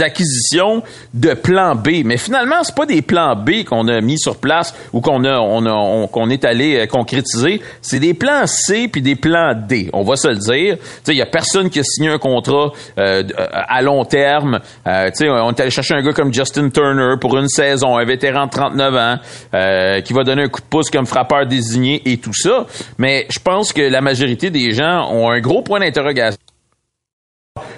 [0.00, 2.02] acquisitions de plan B.
[2.04, 5.38] Mais finalement, c'est pas des plans B qu'on a mis sur place ou qu'on a,
[5.38, 7.60] on a, qu'on est allé euh, concrétiser.
[7.80, 9.90] C'est des plans C puis des plans D.
[9.92, 10.76] On va se le dire.
[11.08, 14.60] Il y a personne qui a signé un contrat euh, à long terme.
[14.86, 18.46] Euh, on est allé chercher un gars comme Justin Turner pour une saison, un vétéran
[18.46, 19.16] de 39 ans
[19.54, 22.66] euh, qui va donner un coup de pouce comme frappeur désigné et tout ça.
[22.98, 26.38] Mais je pense que la majorité des gens ont un gros point d'interrogation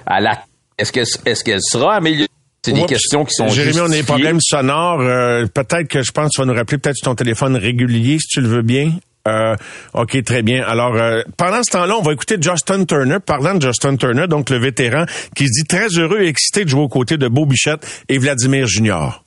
[0.06, 0.38] à la
[0.78, 2.28] est-ce qu'elle est qu'elle sera améliorée?
[2.64, 5.00] C'est des questions qui sont Jérémy, on a des problèmes sonores.
[5.00, 8.26] Euh, peut-être que je pense que tu vas nous rappeler peut-être ton téléphone régulier, si
[8.26, 8.90] tu le veux bien.
[9.28, 9.54] Euh,
[9.94, 10.64] OK, très bien.
[10.64, 13.18] Alors, euh, pendant ce temps-là, on va écouter Justin Turner.
[13.24, 15.04] Parlant de Justin Turner, donc le vétéran,
[15.36, 18.18] qui se dit très heureux et excité de jouer aux côtés de Beau Bichette et
[18.18, 19.22] Vladimir Junior.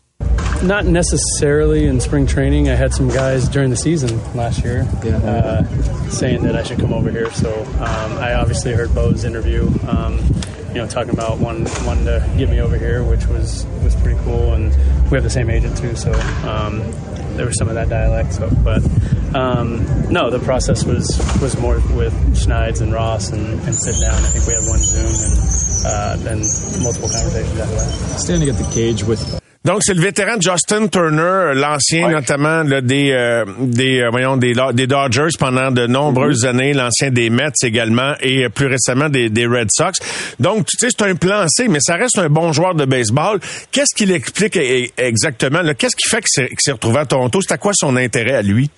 [0.61, 2.67] Not necessarily in spring training.
[2.67, 5.63] I had some guys during the season last year uh,
[6.09, 7.31] saying that I should come over here.
[7.31, 9.69] So um, I obviously heard Bo's interview.
[9.87, 10.19] Um,
[10.79, 14.17] you know, talking about one one to get me over here, which was was pretty
[14.23, 14.53] cool.
[14.53, 14.73] And
[15.11, 16.13] we have the same agent too, so
[16.47, 16.79] um,
[17.35, 18.31] there was some of that dialect.
[18.31, 18.81] So, but
[19.35, 24.15] um, no, the process was was more with Schneids and Ross and, and sit down.
[24.15, 26.37] I think we had one Zoom and uh, then
[26.81, 28.19] multiple conversations after that.
[28.21, 29.19] Standing at the cage with
[29.65, 32.13] Donc, c'est le vétéran Justin Turner, l'ancien ouais.
[32.13, 36.49] notamment là, des euh, des euh, voyons des, des Dodgers pendant de nombreuses mm -hmm.
[36.49, 39.99] années, l'ancien des Mets également et euh, plus récemment des, des Red Sox.
[40.39, 43.39] Donc, tu sais, c'est un plan C, mais ça reste un bon joueur de baseball.
[43.73, 44.57] Qu'est-ce qu'il explique
[44.97, 45.59] exactement?
[45.77, 47.41] Qu'est-ce qui fait qu'il s'est retrouvé à Toronto?
[47.41, 48.69] C'est à quoi son intérêt à lui?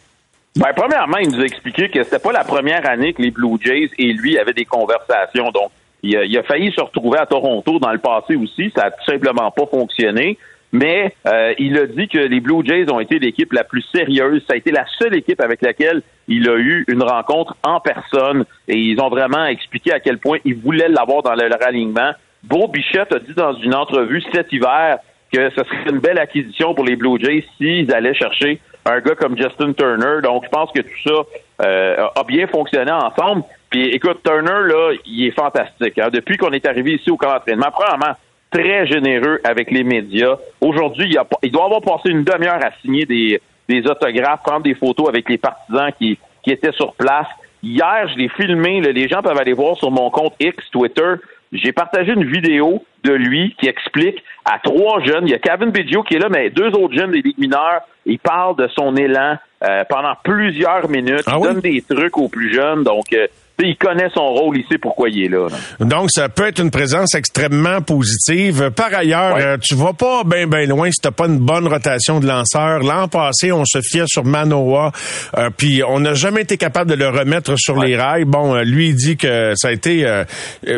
[0.55, 3.57] Ben, premièrement, il nous a expliqué que c'était pas la première année que les Blue
[3.63, 5.51] Jays et lui avaient des conversations.
[5.51, 5.69] Donc,
[6.03, 8.71] il a, il a failli se retrouver à Toronto dans le passé aussi.
[8.75, 10.37] Ça a tout simplement pas fonctionné.
[10.71, 14.43] Mais euh, il a dit que les Blue Jays ont été l'équipe la plus sérieuse.
[14.47, 18.45] Ça a été la seule équipe avec laquelle il a eu une rencontre en personne
[18.67, 22.11] et ils ont vraiment expliqué à quel point ils voulaient l'avoir dans leur alignement.
[22.43, 24.99] Beau Bichette a dit dans une entrevue cet hiver
[25.31, 29.15] que ce serait une belle acquisition pour les Blue Jays s'ils allaient chercher un gars
[29.15, 30.21] comme Justin Turner.
[30.23, 33.43] Donc, je pense que tout ça euh, a bien fonctionné ensemble.
[33.69, 35.97] Puis, écoute, Turner, là, il est fantastique.
[35.99, 36.09] Hein.
[36.11, 38.15] Depuis qu'on est arrivé ici au camp d'entraînement, premièrement,
[38.51, 40.35] très généreux avec les médias.
[40.59, 44.75] Aujourd'hui, il, il, doit avoir passé une demi-heure à signer des, des, autographes, prendre des
[44.75, 47.27] photos avec les partisans qui, qui étaient sur place.
[47.63, 48.81] Hier, je l'ai filmé.
[48.81, 51.13] les gens peuvent aller voir sur mon compte X Twitter.
[51.53, 55.27] J'ai partagé une vidéo de lui qui explique à trois jeunes.
[55.27, 57.81] Il y a Kevin Biggio qui est là, mais deux autres jeunes des ligues mineures.
[58.05, 61.23] Il parle de son élan euh, pendant plusieurs minutes.
[61.27, 62.83] Ah il donne des trucs aux plus jeunes.
[62.83, 63.27] Donc, euh,
[63.59, 65.47] il connaît son rôle, il sait pourquoi il est là,
[65.79, 68.71] Donc, ça peut être une présence extrêmement positive.
[68.75, 69.43] Par ailleurs, ouais.
[69.43, 72.79] euh, tu vas pas bien ben loin si t'as pas une bonne rotation de lanceurs.
[72.79, 74.91] L'an passé, on se fiait sur Manoa,
[75.37, 77.87] euh, puis on n'a jamais été capable de le remettre sur ouais.
[77.87, 78.25] les rails.
[78.25, 80.23] Bon, euh, lui, il dit que ça a été euh,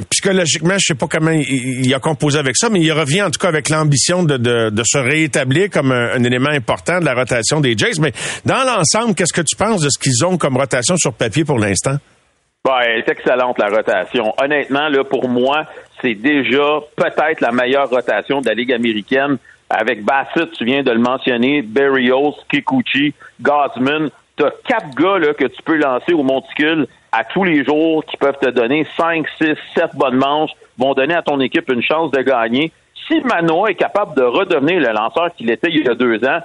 [0.09, 3.31] psychologiquement, je sais pas comment il, il, a composé avec ça, mais il revient en
[3.31, 7.05] tout cas avec l'ambition de, de, de, se réétablir comme un, un, élément important de
[7.05, 7.99] la rotation des Jays.
[7.99, 8.11] Mais
[8.45, 11.59] dans l'ensemble, qu'est-ce que tu penses de ce qu'ils ont comme rotation sur papier pour
[11.59, 11.97] l'instant?
[12.65, 14.33] Ben, elle est excellente, la rotation.
[14.41, 15.65] Honnêtement, là, pour moi,
[16.01, 19.37] c'est déjà peut-être la meilleure rotation de la Ligue américaine.
[19.69, 24.09] Avec Bassett, tu viens de le mentionner, Berrios, Kikuchi, Gosman.
[24.37, 28.05] Tu as quatre gars là, que tu peux lancer au monticule à tous les jours
[28.05, 31.83] qui peuvent te donner 5, 6, 7 bonnes manches, vont donner à ton équipe une
[31.83, 32.71] chance de gagner.
[33.09, 36.39] Si Manoa est capable de redevenir le lanceur qu'il était il y a deux ans,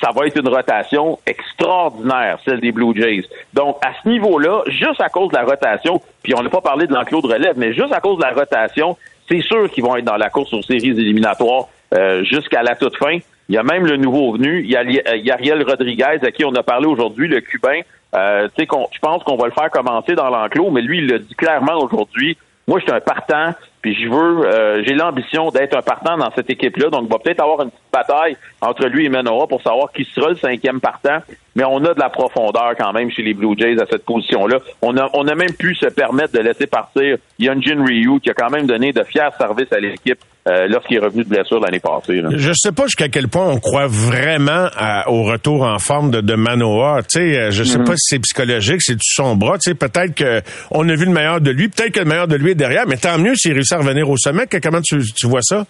[0.00, 3.24] ça va être une rotation extraordinaire, celle des Blue Jays.
[3.52, 6.86] Donc, à ce niveau-là, juste à cause de la rotation, puis on n'a pas parlé
[6.86, 8.96] de l'enclos de relève, mais juste à cause de la rotation,
[9.28, 12.96] c'est sûr qu'ils vont être dans la course aux séries éliminatoires euh, jusqu'à la toute
[12.96, 13.18] fin.
[13.48, 16.54] Il y a même le nouveau venu, il y a Yariel Rodriguez, à qui on
[16.54, 17.80] a parlé aujourd'hui, le Cubain.
[18.14, 21.34] Euh, je pense qu'on va le faire commencer dans l'enclos, mais lui, il le dit
[21.34, 22.36] clairement aujourd'hui.
[22.66, 23.52] Moi, je suis un partant,
[23.84, 26.88] Puis je veux, euh, j'ai l'ambition d'être un partant dans cette équipe-là.
[26.88, 30.06] Donc, il va peut-être avoir une petite bataille entre lui et Manoa pour savoir qui
[30.06, 31.18] sera le cinquième partant.
[31.56, 34.58] Mais on a de la profondeur quand même chez les Blue Jays à cette position-là.
[34.82, 38.34] On a, on a même pu se permettre de laisser partir Yunjin Ryu, qui a
[38.34, 41.78] quand même donné de fiers services à l'équipe euh, lorsqu'il est revenu de blessure l'année
[41.80, 42.20] passée.
[42.20, 42.28] Là.
[42.34, 46.20] Je sais pas jusqu'à quel point on croit vraiment à, au retour en forme de,
[46.20, 47.02] de Manoa.
[47.02, 47.84] Tu sais, euh, je sais Mhm.
[47.84, 49.56] pas si c'est psychologique, c'est du son bras.
[49.58, 52.26] Tu sais, peut-être que on a vu le meilleur de lui, peut-être que le meilleur
[52.28, 54.46] de lui est derrière, mais tant mieux s'il réussit à revenir au sommet.
[54.46, 55.64] Que- comment tu, tu vois ça?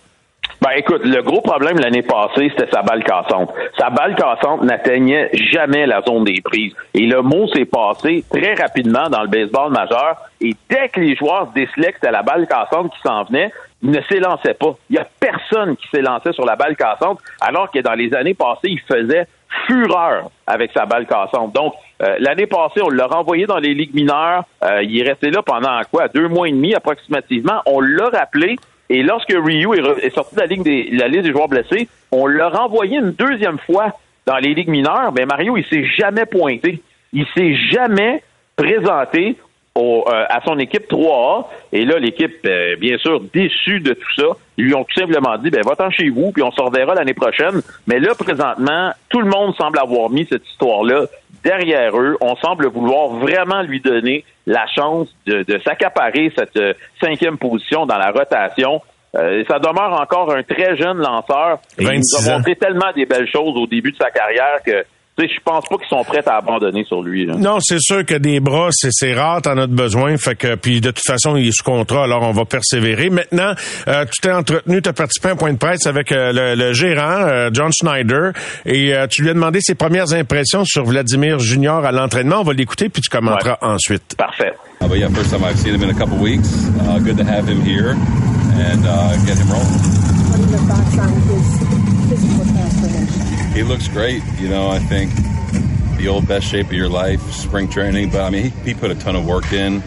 [0.60, 3.52] Ben écoute, le gros problème l'année passée, c'était sa balle cassante.
[3.78, 6.72] Sa balle cassante n'atteignait jamais la zone des prises.
[6.94, 10.16] Et le mot s'est passé très rapidement dans le baseball majeur.
[10.40, 13.52] Et dès que les joueurs décelaient que c'était la balle cassante qui s'en venait,
[13.82, 14.74] ils ne s'élançaient pas.
[14.88, 18.32] Il y a personne qui s'élançait sur la balle cassante, alors que dans les années
[18.32, 19.26] passées, il faisait
[19.66, 21.52] fureur avec sa balle cassante.
[21.52, 24.44] Donc, euh, l'année passée, on l'a renvoyé dans les ligues mineures.
[24.64, 26.08] Euh, il est resté là pendant quoi?
[26.08, 27.60] Deux mois et demi approximativement.
[27.66, 28.56] On l'a rappelé.
[28.90, 29.68] Et lorsque Ryu
[30.02, 33.12] est, sorti de la, ligue des, la liste des joueurs blessés, on l'a renvoyé une
[33.12, 33.92] deuxième fois
[34.26, 35.12] dans les ligues mineures.
[35.16, 36.82] Mais Mario, il s'est jamais pointé.
[37.12, 38.22] Il s'est jamais
[38.56, 39.36] présenté
[39.74, 41.46] au, euh, à son équipe 3A.
[41.72, 45.50] Et là, l'équipe, euh, bien sûr, déçue de tout ça, lui ont tout simplement dit,
[45.50, 47.60] ben, va-t'en chez vous, puis on se reverra l'année prochaine.
[47.86, 51.06] Mais là, présentement, tout le monde semble avoir mis cette histoire-là
[51.44, 52.16] derrière eux.
[52.20, 57.86] On semble vouloir vraiment lui donner la chance de, de s'accaparer cette euh, cinquième position
[57.86, 58.80] dans la rotation.
[59.14, 61.60] Euh, ça demeure encore un très jeune lanceur.
[61.78, 64.58] Et il nous 26 a montré tellement des belles choses au début de sa carrière
[64.64, 64.84] que
[65.22, 67.26] sais, je pense pas qu'ils sont prêts à abandonner sur lui.
[67.26, 67.34] là.
[67.36, 70.16] Non, c'est sûr que des bras, c'est, c'est rare, t'en as besoin.
[70.16, 73.10] Fait que, puis de toute façon, il est sous contrat, alors on va persévérer.
[73.10, 73.52] Maintenant,
[73.88, 76.54] euh, tu t'es entretenu, tu as participé à un point de presse avec euh, le,
[76.54, 78.32] le gérant, euh, John Schneider,
[78.66, 82.40] et euh, tu lui as demandé ses premières impressions sur Vladimir Junior à l'entraînement.
[82.40, 84.14] On va l'écouter, puis tu commenteras ensuite.
[84.16, 84.52] Parfait.
[84.80, 86.48] Uh, but yeah, first time I've seen him in a couple weeks.
[86.80, 90.04] Uh, good to have him here and uh, get him rolling.
[93.54, 94.20] He looks great.
[94.40, 95.14] You know, I think
[95.96, 98.10] the old best shape of your life, spring training.
[98.10, 99.80] But I mean, he, he put a ton of work in,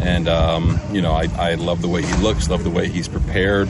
[0.00, 3.06] and um, you know, I, I love the way he looks, love the way he's
[3.06, 3.68] prepared.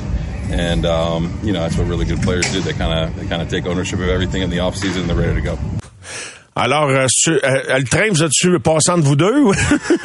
[0.51, 2.61] And um, you know that's what really good players do.
[2.62, 5.11] They kind of they kind of take ownership of everything in the off season and
[5.11, 5.82] they're ready to go.
[6.55, 9.33] Alors, euh, euh, le train, vous a-tu passant de vous deux?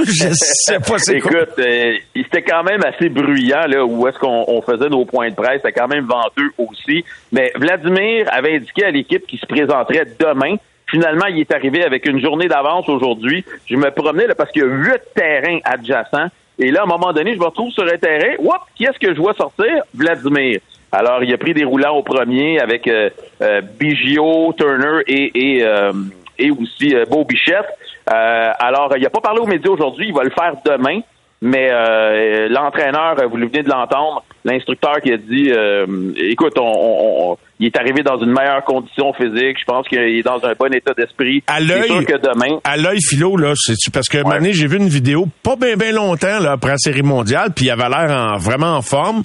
[0.05, 1.41] Je sais pas c'est quoi.
[1.41, 5.29] Écoute, euh, c'était quand même assez bruyant là où est-ce qu'on on faisait nos points
[5.29, 5.61] de presse.
[5.61, 7.03] C'était quand même venteux aussi.
[7.33, 10.55] Mais Vladimir avait indiqué à l'équipe qu'il se présenterait demain.
[10.89, 13.43] Finalement, il est arrivé avec une journée d'avance aujourd'hui.
[13.65, 16.29] Je me promenais là, parce qu'il y a huit terrains adjacents.
[16.59, 18.35] Et là, à un moment donné, je me retrouve sur un terrain.
[18.39, 19.83] Oups, qui est-ce que je vois sortir?
[19.93, 20.61] Vladimir.
[20.93, 23.09] Alors, il a pris des roulants au premier avec euh,
[23.41, 23.61] euh,
[24.57, 25.91] Turner et, et, euh,
[26.39, 27.65] et aussi euh, Beau Bichette.
[28.13, 30.07] Euh, alors, il n'a pas parlé aux médias aujourd'hui.
[30.09, 30.99] Il va le faire demain.
[31.39, 35.51] Mais euh, l'entraîneur, vous venez de l'entendre, l'instructeur qui a dit,
[36.17, 39.57] écoute, on, on- on- il est arrivé dans une meilleure condition physique.
[39.59, 41.43] Je pense qu'il est dans un bon état d'esprit.
[41.47, 44.89] À l'œil, que demain, à l'œil philo là, c'est parce que Mané, j'ai vu une
[44.89, 48.37] vidéo pas bien bien longtemps là après la série mondiale, puis il avait l'air en,
[48.37, 49.23] vraiment en forme.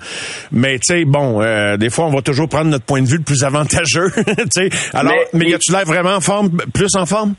[0.50, 3.18] Mais tu sais, bon, euh, des fois on va toujours prendre notre point de vue
[3.18, 4.10] le plus avantageux.
[4.16, 7.34] tu sais, alors, mais, Mais- y a-tu l'air vraiment en forme, plus en forme?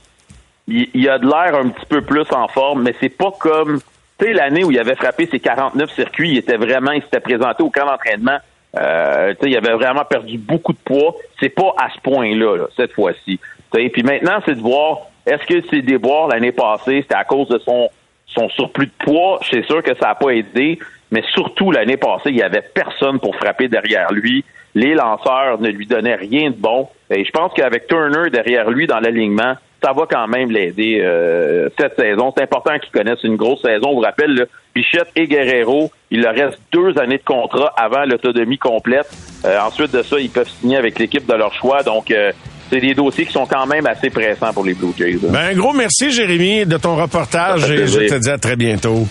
[0.67, 3.79] il, il a de l'air un petit peu plus en forme, mais c'est pas comme
[4.19, 7.19] tu sais l'année où il avait frappé ses 49 circuits, il était vraiment, il s'était
[7.19, 8.37] présenté au camp d'entraînement.
[8.75, 11.15] Euh, il avait vraiment perdu beaucoup de poids.
[11.39, 13.39] C'est pas à ce point-là là, cette fois-ci.
[13.71, 17.59] Puis maintenant, c'est de voir est-ce que ses déboires l'année passée, c'était à cause de
[17.59, 17.89] son
[18.27, 19.39] son surplus de poids?
[19.49, 20.79] C'est sûr que ça n'a pas aidé,
[21.11, 24.43] mais surtout l'année passée, il y avait personne pour frapper derrière lui.
[24.75, 26.89] Les lanceurs ne lui donnaient rien de bon.
[27.11, 29.53] Et je pense qu'avec Turner derrière lui dans l'alignement,
[29.83, 32.33] ça va quand même l'aider euh, cette saison.
[32.35, 33.89] C'est important qu'il connaisse une grosse saison.
[33.89, 38.05] On vous rappelle, là, Bichette et Guerrero, il leur reste deux années de contrat avant
[38.05, 39.07] l'autonomie complète.
[39.45, 41.83] Euh, ensuite de ça, ils peuvent signer avec l'équipe de leur choix.
[41.83, 42.31] Donc, euh,
[42.69, 45.19] c'est des dossiers qui sont quand même assez pressants pour les Blue Jays.
[45.21, 45.29] là.
[45.29, 49.05] Ben un gros merci Jérémy de ton reportage et je te dis à très bientôt.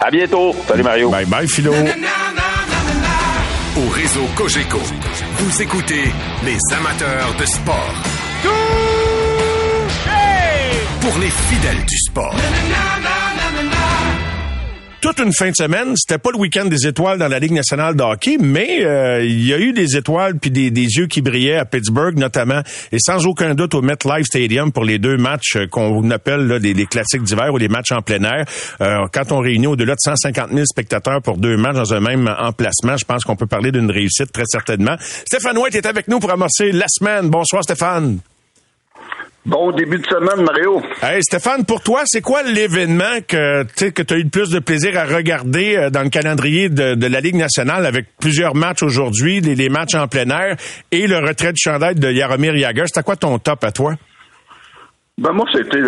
[0.00, 0.52] À bientôt.
[0.66, 1.10] Salut Mario.
[1.10, 1.72] Bye bye Philo.
[3.76, 6.04] Au réseau Cogeco, vous écoutez
[6.44, 8.23] les amateurs de sport.
[11.04, 12.34] Pour les fidèles du sport.
[15.02, 15.94] toute une fin de semaine.
[15.96, 19.46] C'était pas le week-end des étoiles dans la Ligue nationale de hockey, mais euh, il
[19.46, 22.96] y a eu des étoiles puis des, des yeux qui brillaient à Pittsburgh notamment, et
[22.98, 26.86] sans aucun doute au MetLife Stadium pour les deux matchs euh, qu'on appelle là, des
[26.86, 28.46] classiques d'hiver ou les matchs en plein air.
[28.80, 32.34] Euh, quand on réunit au-delà de 150 000 spectateurs pour deux matchs dans un même
[32.38, 34.96] emplacement, je pense qu'on peut parler d'une réussite très certainement.
[35.26, 37.28] Stéphane White est avec nous pour amorcer la semaine.
[37.28, 38.20] Bonsoir Stéphane.
[39.46, 40.80] Bon début de semaine, Mario.
[41.02, 44.58] Hey Stéphane, pour toi, c'est quoi l'événement que tu que as eu le plus de
[44.58, 49.40] plaisir à regarder euh, dans le calendrier de, la Ligue nationale avec plusieurs matchs aujourd'hui,
[49.40, 50.56] les, matchs en plein air
[50.90, 52.86] et le retrait du chandail de Yaromir Yager?
[52.86, 53.94] C'était quoi ton top à toi?
[55.18, 55.82] Ben moi, c'était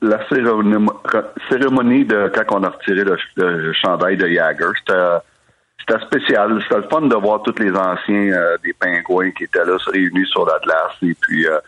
[0.00, 4.72] la cérémonie, de quand on a retiré le, chandail de Jagger.
[4.86, 6.58] C'était spécial.
[6.62, 10.26] C'était le fun de voir tous les anciens euh, des pingouins qui étaient là réunis
[10.26, 11.58] sur la glace et puis euh,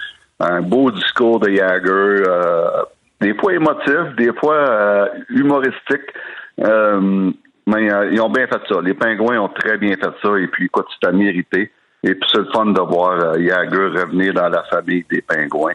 [0.43, 2.82] un beau discours de Jagger, euh,
[3.20, 6.12] des fois émotif, des fois humoristique.
[6.59, 8.80] mais ils ont bien fait ça.
[8.82, 11.70] Les pingouins ont très bien fait ça et puis écoute, c'était mérité.
[12.05, 15.74] Et puis c'est le fun de voir Jagger revenir dans la famille des pingouins.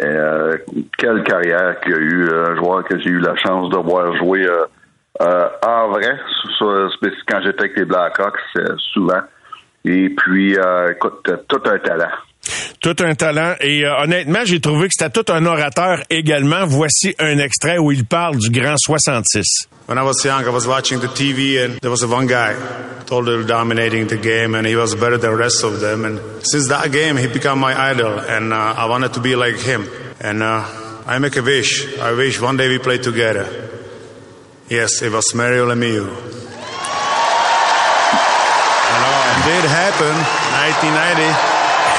[0.00, 0.56] Euh,
[0.98, 4.16] quelle carrière qu'il y a eu, un joueur que j'ai eu la chance de voir
[4.16, 4.64] jouer euh,
[5.22, 6.18] euh, en vrai,
[6.58, 8.40] quand j'étais avec les Blackhawks,
[8.92, 9.20] souvent.
[9.84, 10.56] Et puis,
[10.90, 12.10] écoute, tout un talent.
[12.80, 13.54] Tout un talent.
[13.60, 16.66] Et honnêtement, j'ai trouvé que c'était tout un orateur également.
[16.66, 19.68] Voici un extrait où il parle du grand 66.
[19.86, 22.54] When I was young, I was watching the TV and there was one guy
[23.04, 26.06] totally dominating the game and he was better than the rest of them.
[26.06, 29.58] And since that game, he became my idol and uh, I wanted to be like
[29.58, 29.86] him.
[30.20, 30.64] And uh,
[31.06, 31.98] I make a wish.
[31.98, 33.46] I wish one day we play together.
[34.70, 36.08] Yes, it was Mario Lemieux.
[39.34, 41.53] It did happen, 1990.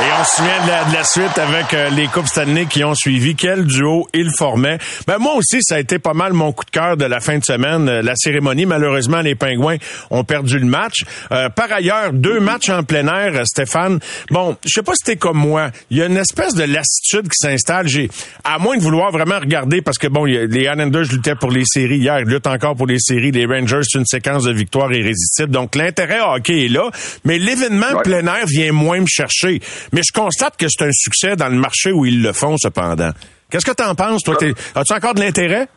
[0.00, 3.36] Et on se souvient de la, suite avec euh, les Coupes Stanley qui ont suivi.
[3.36, 4.78] Quel duo ils formaient.
[5.06, 7.36] Ben, moi aussi, ça a été pas mal mon coup de cœur de la fin
[7.36, 7.88] de semaine.
[7.88, 9.76] Euh, la cérémonie, malheureusement, les Pingouins
[10.10, 11.04] ont perdu le match.
[11.30, 14.00] Euh, par ailleurs, deux matchs en plein air, Stéphane.
[14.30, 15.70] Bon, je sais pas si t'es comme moi.
[15.90, 17.86] Il y a une espèce de lassitude qui s'installe.
[17.86, 18.10] J'ai,
[18.44, 21.98] à moins de vouloir vraiment regarder, parce que bon, les Islanders luttaient pour les séries
[21.98, 23.30] hier, ils luttent encore pour les séries.
[23.30, 25.50] Les Rangers, c'est une séquence de victoires irrésistibles.
[25.50, 26.90] Donc, l'intérêt hockey est là.
[27.24, 29.60] Mais l'événement plein air vient moins me chercher.
[29.92, 33.10] Mais je constate que c'est un succès dans le marché où ils le font, cependant.
[33.50, 34.36] Qu'est-ce que tu en penses, toi?
[34.74, 35.68] As-tu encore de l'intérêt?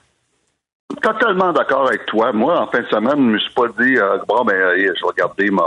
[1.01, 2.31] Totalement d'accord avec toi.
[2.31, 4.93] Moi, en fin de semaine, je me suis pas dit, euh, bon, ben, je vais
[5.03, 5.63] regarder ma,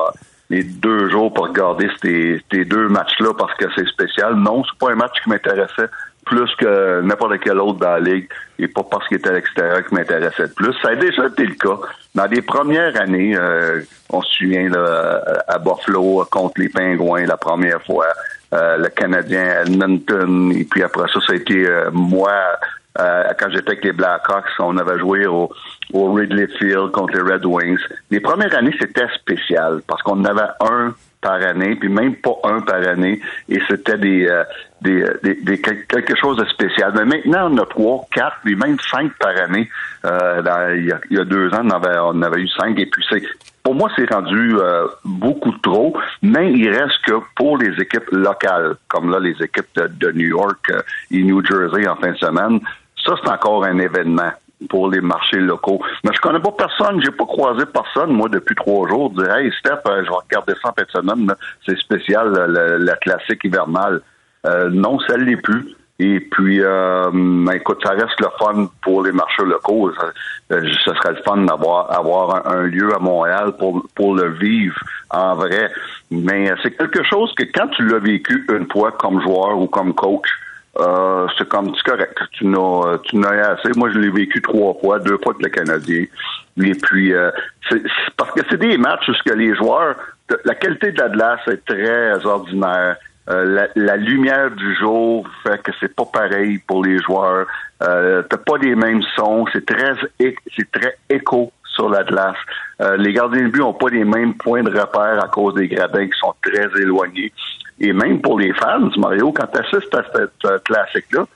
[0.51, 4.35] les deux jours pour regarder ces, deux matchs-là parce que c'est spécial.
[4.35, 5.89] Non, c'est pas un match qui m'intéressait
[6.29, 9.85] plus que n'importe quel autre dans la ligue et pas parce qu'il était à l'extérieur
[9.87, 10.75] qui m'intéressait le plus.
[10.83, 11.79] Ça a déjà été le cas.
[12.15, 17.37] Dans les premières années, euh, on se souvient là, à Buffalo contre les Pingouins la
[17.37, 18.07] première fois,
[18.53, 22.33] euh, le Canadien Edmonton, et puis après ça, ça a été euh, moi
[23.39, 25.49] quand j'étais avec les Blackhawks, on avait joué au,
[25.93, 27.79] au Ridley Field contre les Red Wings.
[28.11, 32.61] Les premières années, c'était spécial parce qu'on avait un par année, puis même pas un
[32.61, 34.45] par année, et c'était des, euh,
[34.81, 35.05] des,
[35.43, 36.93] des, quelque chose de spécial.
[36.95, 39.69] Mais maintenant, on a trois, quatre, puis même cinq par année.
[40.05, 43.23] Euh, il, y a, deux ans, on avait, on avait eu cinq, et puis c'est
[43.65, 48.77] pour moi, c'est rendu euh, beaucoup trop, mais il reste que pour les équipes locales,
[48.87, 50.73] comme là les équipes de, New York
[51.11, 52.61] et New Jersey en fin de semaine,
[53.05, 54.33] ça c'est encore un événement
[54.69, 55.81] pour les marchés locaux.
[56.05, 59.53] Mais je connais pas personne, j'ai pas croisé personne, moi, depuis trois jours, dire Hey
[59.61, 61.35] Steph, euh, je vais regarder ça en semaine,
[61.67, 64.03] c'est spécial, la classique hivernale.
[64.47, 65.75] Euh, non, ça l'est plus.
[66.01, 69.91] Et puis, euh, ben, écoute, ça reste le fun pour les marchés locaux.
[70.51, 74.79] Euh, ce serait le fun d'avoir avoir un, lieu à Montréal pour, pour le vivre
[75.11, 75.73] en vrai.
[76.13, 79.93] Mais c'est quelque chose que quand tu l'as vécu une fois comme joueur ou comme
[79.93, 80.29] coach,
[80.81, 82.19] euh, c'est comme c'est correct.
[82.33, 83.71] Tu n'as tu n'as assez.
[83.77, 86.05] Moi, je l'ai vécu trois fois, deux fois avec le Canadien.
[86.63, 87.31] Et puis euh,
[87.69, 87.83] c'est,
[88.17, 89.97] parce que c'est des matchs où ce que les joueurs,
[90.45, 92.97] la qualité de la glace est très ordinaire.
[93.31, 97.47] Euh, la, lumière du jour fait que c'est pas pareil pour les joueurs.
[97.83, 99.45] Euh, t'as pas les mêmes sons.
[99.53, 102.05] C'est très c'est très écho sur la.
[102.81, 105.69] Euh, les gardiens de but ont pas les mêmes points de repère à cause des
[105.69, 107.33] gradins qui sont très éloignés.
[107.81, 111.27] Et même pour les fans, Mario, quand tu assistes à cette euh, classique-là,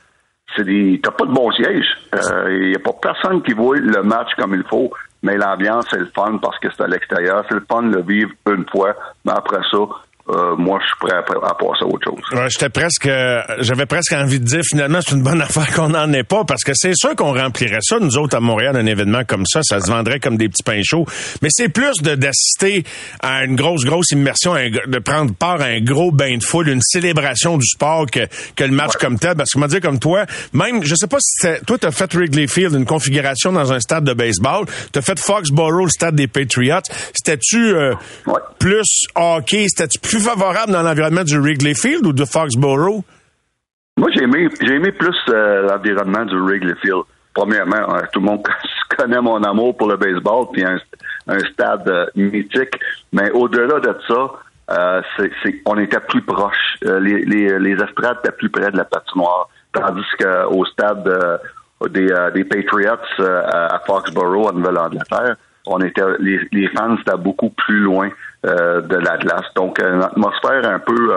[0.57, 1.87] c'est des t'as pas de bon siège.
[2.13, 5.87] Il euh, n'y a pas personne qui voit le match comme il faut, mais l'ambiance,
[5.91, 7.45] c'est le fun parce que c'est à l'extérieur.
[7.49, 9.79] C'est le fun de le vivre une fois, mais après ça,
[10.29, 12.39] euh, moi, je suis prêt à, passer à autre chose.
[12.39, 13.09] Ouais, j'étais presque,
[13.59, 16.63] j'avais presque envie de dire finalement, c'est une bonne affaire qu'on n'en ait pas parce
[16.63, 19.81] que c'est sûr qu'on remplirait ça, nous autres à Montréal, un événement comme ça, ça
[19.81, 21.07] se vendrait comme des petits pains chauds.
[21.43, 22.85] Mais c'est plus de d'assister
[23.21, 26.83] à une grosse, grosse immersion, de prendre part à un gros bain de foule, une
[26.83, 28.21] célébration du sport que,
[28.55, 29.35] que le match comme tel.
[29.35, 32.47] Parce que moi, dire comme toi, même, je sais pas si toi, t'as fait Wrigley
[32.47, 36.81] Field, une configuration dans un stade de baseball, t'as fait Foxborough, le stade des Patriots.
[37.15, 37.95] C'était-tu euh,
[38.59, 43.03] plus hockey, c'était-tu plus favorable dans l'environnement du Wrigley Field ou de Foxborough?
[43.97, 47.03] Moi, j'ai aimé, j'ai aimé plus euh, l'environnement du Wrigley Field.
[47.35, 48.43] Premièrement, euh, tout le monde
[48.97, 50.79] connaît mon amour pour le baseball, puis un,
[51.53, 52.79] stade euh, mythique.
[53.13, 56.77] Mais au-delà de ça, c'est, on était plus proche.
[56.83, 59.49] Les, les, estrades étaient plus près de la patinoire.
[59.73, 61.05] Tandis qu'au stade
[61.91, 65.37] des, Patriots à Foxborough, en Nouvelle-Angleterre,
[65.67, 68.11] on était les, les fans étaient beaucoup plus loin
[68.47, 69.47] euh, de la glace.
[69.55, 71.15] Donc, euh, une atmosphère un peu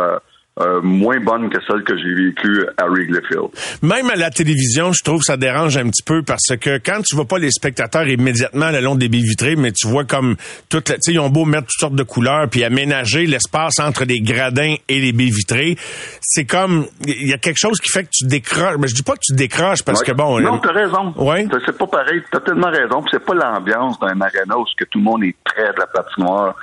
[0.59, 3.49] euh, moins bonne que celle que j'ai vécue à Wrigley Field.
[3.81, 7.01] Même à la télévision, je trouve que ça dérange un petit peu parce que quand
[7.05, 10.35] tu vois pas les spectateurs immédiatement le long des baies vitrées, mais tu vois comme
[10.69, 13.79] toute la, tu sais, ils ont beau mettre toutes sortes de couleurs puis aménager l'espace
[13.79, 15.75] entre les gradins et les baies vitrées,
[16.21, 18.77] c'est comme il y a quelque chose qui fait que tu décroches.
[18.79, 20.05] Mais je dis pas que tu décroches parce Ouais.
[20.07, 20.39] que bon.
[20.39, 21.13] Non, euh, t'as raison.
[21.17, 21.47] Ouais.
[21.65, 22.21] C'est pas pareil.
[22.31, 23.03] T'as tellement raison.
[23.11, 26.55] C'est pas l'ambiance d'un aréna où que tout le monde est près de la patinoire.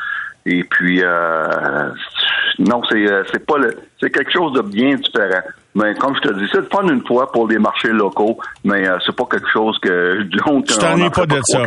[0.45, 1.90] Et puis, euh,
[2.59, 5.43] non, c'est euh, c'est pas le, c'est quelque chose de bien différent.
[5.74, 8.86] Mais comme je te dis, c'est le fun une fois pour les marchés locaux, mais
[8.86, 11.64] euh, c'est pas quelque chose que donc Tu t'ennuies pas de ça.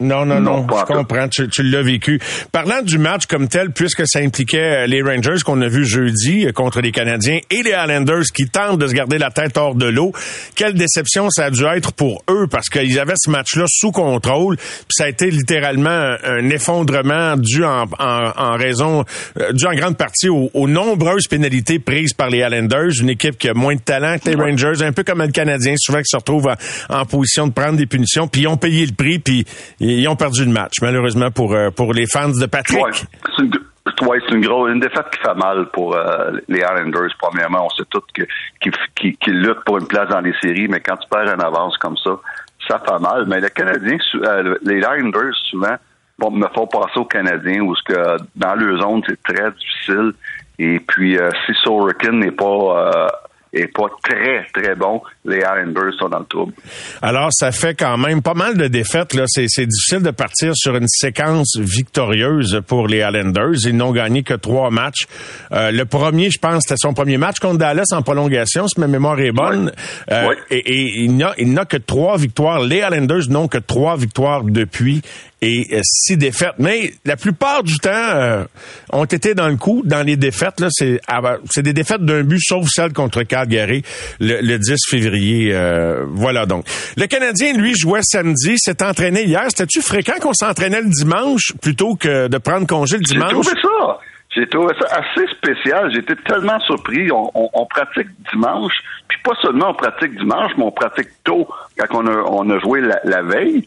[0.00, 2.18] Non, non, non, pas je comprends, tu, tu l'as vécu.
[2.52, 6.46] Parlant du match comme tel, puisque ça impliquait euh, les Rangers qu'on a vu jeudi
[6.46, 9.74] euh, contre les Canadiens et les Islanders qui tentent de se garder la tête hors
[9.74, 10.12] de l'eau,
[10.56, 14.56] quelle déception ça a dû être pour eux parce qu'ils avaient ce match-là sous contrôle,
[14.56, 19.04] puis ça a été littéralement un, effondrement dû en, en, en raison,
[19.38, 23.33] euh, dû en grande partie aux, aux nombreuses pénalités prises par les Islanders, une équipe
[23.38, 26.08] qui a moins de talent que les Rangers, un peu comme le Canadien, souvent qui
[26.08, 29.18] se retrouvent en, en position de prendre des punitions, puis ils ont payé le prix,
[29.18, 29.44] puis
[29.80, 32.82] ils ont perdu le match, malheureusement pour euh, pour les fans de Patrick.
[32.82, 32.90] Ouais,
[33.36, 37.10] c'est une, ouais, c'est une grosse, une défaite qui fait mal pour euh, les Islanders.
[37.18, 38.22] Premièrement, on sait tous que
[38.60, 41.42] qu'ils qui, qui luttent pour une place dans les séries, mais quand tu perds une
[41.42, 42.12] avance comme ça,
[42.68, 43.26] ça fait mal.
[43.26, 45.76] Mais le Canadien, euh, les Islanders souvent
[46.20, 50.12] me font passer aux Canadiens où ce que dans leur zone c'est très difficile.
[50.58, 52.44] Et puis euh, si Sorokin n'est pas
[52.94, 53.08] euh,
[53.56, 56.52] est pas très très bon, les Islanders sont dans le trouble.
[57.00, 59.14] Alors, ça fait quand même pas mal de défaites.
[59.14, 63.54] Là, c'est, c'est difficile de partir sur une séquence victorieuse pour les Islanders.
[63.64, 65.06] Ils n'ont gagné que trois matchs.
[65.52, 68.88] Euh, le premier, je pense, c'était son premier match contre Dallas en prolongation, si ma
[68.88, 69.70] mémoire est bonne.
[70.10, 70.36] Euh, Ouais.
[70.50, 72.58] Et, et il, n'a, il n'a que trois victoires.
[72.58, 75.00] Les Islanders n'ont que trois victoires depuis
[75.42, 76.54] et euh, six défaites.
[76.58, 78.44] Mais la plupart du temps euh,
[78.92, 79.82] ont été dans le coup.
[79.84, 81.20] Dans les défaites, là, c'est, ah,
[81.50, 83.82] c'est des défaites d'un but, sauf celle contre Calgary
[84.20, 85.50] le, le 10 février.
[85.52, 86.64] Euh, voilà donc.
[86.96, 89.44] Le Canadien, lui, jouait samedi, s'est entraîné hier.
[89.48, 93.30] C'était-tu fréquent qu'on s'entraînait le dimanche plutôt que de prendre congé le J'ai dimanche?
[93.32, 93.98] trouvé ça.
[94.34, 95.92] J'ai trouvé ça assez spécial.
[95.94, 97.10] J'étais tellement surpris.
[97.12, 98.72] On, on- on pratique dimanche,
[99.06, 101.46] puis pas seulement on pratique dimanche, mais on pratique tôt
[101.78, 103.64] quand on a, on a joué la, la veille.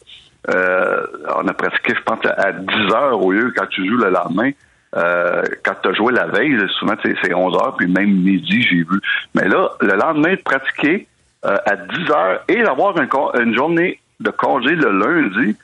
[0.49, 4.09] Euh, on a pratiqué, je pense, à 10 heures au lieu quand tu joues le
[4.09, 4.51] lendemain.
[4.95, 8.61] Euh, quand tu as joué la veille, souvent c'est c'est 11 heures, puis même midi,
[8.63, 9.01] j'ai vu.
[9.35, 11.07] Mais là, le lendemain, de pratiquer
[11.45, 12.95] euh, à 10 heures et d'avoir
[13.39, 15.55] une journée de congé le lundi,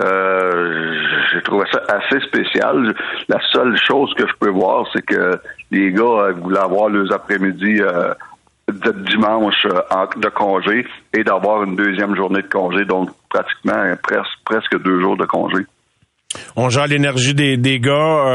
[0.00, 0.94] euh,
[1.32, 2.94] j'ai trouvé ça assez spécial.
[3.28, 7.12] La seule chose que je peux voir, c'est que les gars euh, voulaient avoir leurs
[7.12, 8.14] après-midi euh,
[8.68, 13.96] de dimanche euh, de congé et d'avoir une deuxième journée de congé, donc pratiquement euh,
[14.02, 15.66] presque presque deux jours de congé.
[16.60, 17.92] On gère l'énergie des, des gars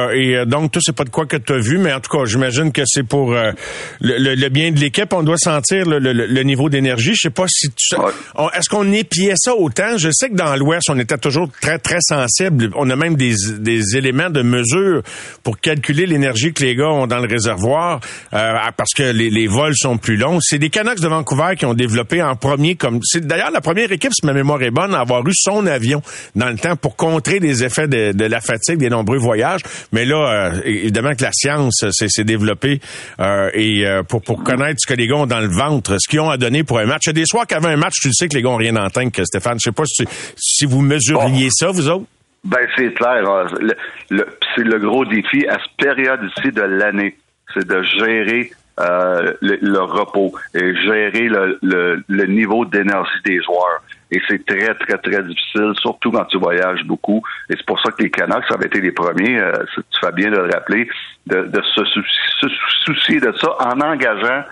[0.07, 1.99] euh, et euh, donc tout c'est pas de quoi que tu as vu, mais en
[1.99, 3.51] tout cas j'imagine que c'est pour euh,
[3.99, 5.11] le, le- le bien de l'équipe.
[5.11, 7.11] On doit sentir le, le- le niveau d'énergie.
[7.15, 8.45] Je sais pas si tu, Ouais.
[8.57, 9.97] est-ce qu'on épiait ça autant?
[9.97, 12.69] Je sais que dans l'Ouest on était toujours très très sensible.
[12.75, 15.03] On a même des, des éléments de mesure
[15.43, 17.99] pour calculer l'énergie que les gars ont dans le réservoir
[18.33, 20.39] euh, parce que les, les vols sont plus longs.
[20.41, 23.91] C'est des Canucks de Vancouver qui ont développé en premier comme c'est d'ailleurs la première
[23.91, 26.01] équipe si ma mémoire est bonne à avoir eu son avion
[26.37, 29.61] dans le temps pour contrer les effets de, de la fatigue des nombreux voyages.
[29.91, 32.79] Mais là, euh, évidemment que la science s'est s'est développée
[33.19, 36.07] euh, et euh, pour, pour connaître ce que les gars ont dans le ventre, ce
[36.09, 37.03] qu'ils ont à donner pour un match.
[37.05, 38.55] Il y a des soirs qu'avant un match, tu le sais que les gars ont
[38.57, 39.57] rien d'entendre que Stéphane.
[39.59, 40.05] Je sais pas si,
[40.37, 42.05] si vous mesuriez ça, vous autres?
[42.45, 43.23] Ben c'est clair.
[43.27, 43.45] hein.
[43.59, 43.75] Le-
[44.09, 47.15] le- c'est le gros défi à cette période ici de l'année,
[47.53, 53.39] c'est de gérer euh, le, le repos et gérer le, le- le niveau d'énergie des
[53.43, 53.81] joueurs.
[54.13, 57.23] Et c'est très, très, très difficile, surtout quand tu voyages beaucoup.
[57.49, 60.29] Et c'est pour ça que les Canucks avaient été les premiers, euh, tu fais bien
[60.29, 60.87] de le rappeler,
[61.25, 62.47] de, de se, se
[62.85, 64.43] soucier de ça en engageant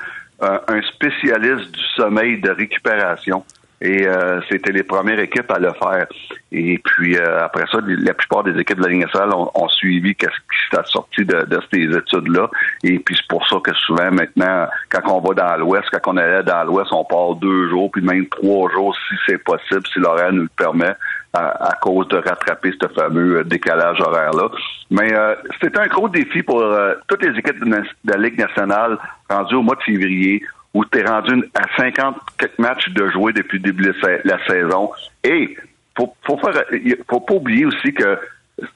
[0.41, 3.45] euh, un spécialiste du sommeil de récupération.
[3.81, 6.05] Et euh, c'était les premières équipes à le faire.
[6.51, 10.13] Et puis euh, après ça, la plupart des équipes de la Ligue nationale ont, suivi
[10.15, 12.49] qu'est-ce qui s'est sorti de, de ces études-là.
[12.83, 16.17] Et puis c'est pour ça que souvent maintenant, quand on va dans l'Ouest, quand on
[16.17, 19.99] allait dans l'Ouest, on part deux jours, puis même trois jours si c'est possible, si
[19.99, 20.93] l'horaire nous le permet,
[21.33, 24.49] à, cause de rattraper ce fameux euh, décalage horaire-là.
[24.89, 28.37] Mais euh, c'était un gros défi pour euh, toutes les équipes de, de la Ligue
[28.37, 28.97] nationale
[29.29, 33.33] rendues au mois de février où tu es rendu à 50 quelques matchs de jouer
[33.33, 34.89] depuis le début de la sa- la saison.
[35.23, 35.57] Et
[35.97, 36.63] faut, faut faire,
[37.09, 38.17] faut pas oublier aussi que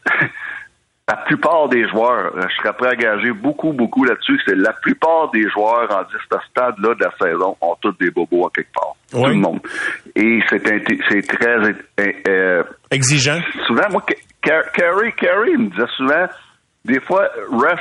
[1.07, 5.29] la plupart des joueurs, je serais prêt à gager beaucoup, beaucoup là-dessus, c'est la plupart
[5.31, 6.17] des joueurs en ce
[6.49, 8.95] stade-là de la saison ont tous des bobos à quelque part.
[9.11, 9.59] Tout le monde.
[10.15, 10.61] Et c'est
[11.09, 11.73] c'est très euh,
[12.27, 13.39] euh, exigeant.
[13.67, 14.03] Souvent, moi,
[14.41, 16.25] Carrie, Carrie me disait souvent,
[16.83, 17.79] des fois, ref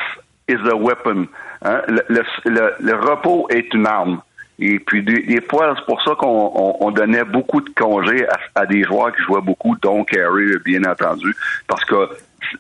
[0.48, 1.26] is a weapon.
[1.62, 1.82] Hein?
[1.88, 4.20] Le, le, le, repos est une arme.
[4.58, 8.66] Et puis des, fois, c'est pour ça qu'on on, donnait beaucoup de congés à, à,
[8.66, 11.34] des joueurs qui jouaient beaucoup, dont Carey, bien entendu,
[11.66, 12.08] parce que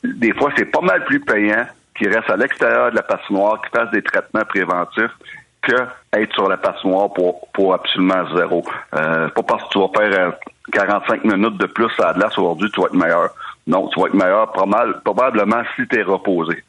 [0.02, 1.66] des fois, c'est pas mal plus payant
[1.96, 5.12] qu'ils restent à l'extérieur de la patinoire, qu'ils fassent des traitements préventifs
[5.62, 5.76] que
[6.12, 8.64] être sur la patinoire pour, pour absolument zéro.
[8.94, 10.32] Euh, pas parce que tu vas faire
[10.72, 13.30] 45 euh, minutes de plus à la glace aujourd'hui, tu vas être meilleur.
[13.66, 16.62] Non, tu vas être meilleur probablement si tu es reposé.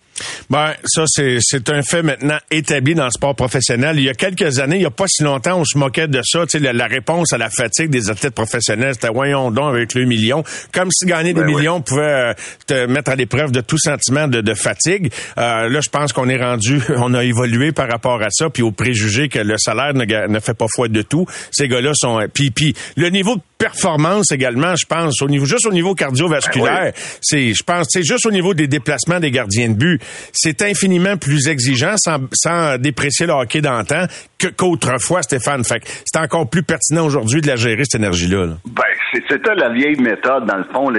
[0.49, 3.97] Ben, ça, c'est un fait maintenant établi dans le sport professionnel.
[3.97, 6.22] Il y a quelques années, il n'y a pas si longtemps, on se moquait de
[6.24, 6.45] ça.
[6.45, 10.05] Tu sais, la, réponse à la fatigue des athlètes professionnels, c'était voyons donc avec le
[10.05, 10.43] million.
[10.72, 12.34] Comme si gagner des ben millions pouvait euh,
[12.68, 15.11] te mettre à l'épreuve de tout sentiment de, fatigue.
[15.38, 18.63] Euh, là, je pense qu'on est rendu, on a évolué par rapport à ça, puis
[18.63, 21.26] au préjugé que le salaire ne, fait pas foi de tout.
[21.51, 22.20] Ces gars-là sont...
[22.34, 26.91] Puis, puis le niveau de performance également, je pense, au niveau juste au niveau cardiovasculaire,
[26.91, 30.01] ben c'est, je pense, c'est juste au niveau des déplacements des gardiens de but
[30.34, 34.06] c'est infiniment plus exigeant sans, sans déprécier le hockey d'antan
[34.38, 35.64] qu'autrefois, Stéphane.
[35.64, 38.58] Fait c'est encore plus pertinent aujourd'hui de la gérer, cette énergie-là.
[38.66, 38.84] Ben,
[39.30, 40.91] c'était la vieille méthode, dans le fond,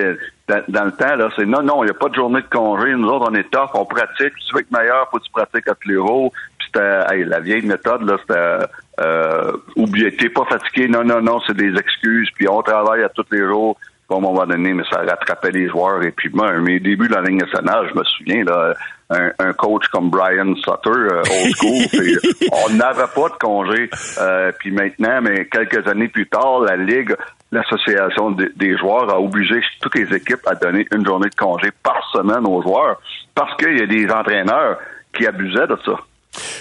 [0.49, 2.95] dans, le temps, là, c'est non, non, il n'y a pas de journée de congé.
[2.95, 4.33] Nous autres, on est tough, on pratique.
[4.41, 6.33] Si tu veux être meilleur, faut que tu pratiques à les jours.
[6.56, 8.67] Puis c'était, la vieille méthode, là, c'était,
[9.01, 10.89] euh, oublier, t'es pas fatigué.
[10.89, 12.29] Non, non, non, c'est des excuses.
[12.35, 13.77] Puis on travaille à tous les jours
[14.09, 16.03] à un moment donné, mais ça rattrapait les joueurs.
[16.05, 18.75] Et puis moi, mes débuts dans la ligne nationale, je me souviens, là,
[19.11, 22.19] un, coach comme Brian Sutter, euh, old school,
[22.53, 23.91] on n'avait pas de congé.
[24.21, 27.15] Euh, puis maintenant, mais quelques années plus tard, la Ligue,
[27.53, 32.01] l'association des joueurs a obligé toutes les équipes à donner une journée de congé par
[32.13, 33.01] semaine aux joueurs
[33.35, 34.79] parce qu'il y a des entraîneurs
[35.13, 35.95] qui abusaient de ça.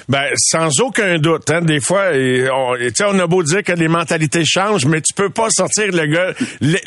[0.09, 1.49] Ben, sans aucun doute.
[1.49, 5.29] Hein, des fois, on, on a beau dire que les mentalités changent, mais tu peux
[5.29, 6.33] pas sortir le gars,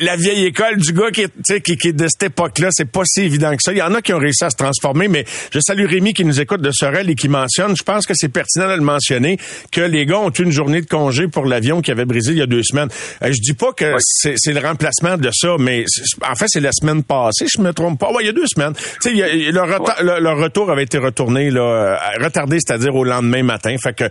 [0.01, 2.69] la vieille école du gars qui est, qui, qui est de cette époque-là.
[2.71, 3.73] C'est pas si évident que ça.
[3.73, 6.25] Il y en a qui ont réussi à se transformer, mais je salue Rémi qui
[6.25, 9.39] nous écoute de Sorel et qui mentionne, je pense que c'est pertinent de le mentionner,
[9.73, 12.43] que les gars ont une journée de congé pour l'avion qui avait brisé il y
[12.43, 12.89] a deux semaines.
[13.23, 15.85] Euh, je dis pas que c'est le remplacement de ça, mais
[16.29, 18.11] en fait, c'est la semaine passée, je me trompe pas.
[18.11, 18.75] Ouais, il y a deux semaines.
[19.03, 23.75] Tu sais, le, retour avait été retourné, là, euh, retardé, c'est-à-dire au lendemain matin.
[23.83, 24.05] Fait que,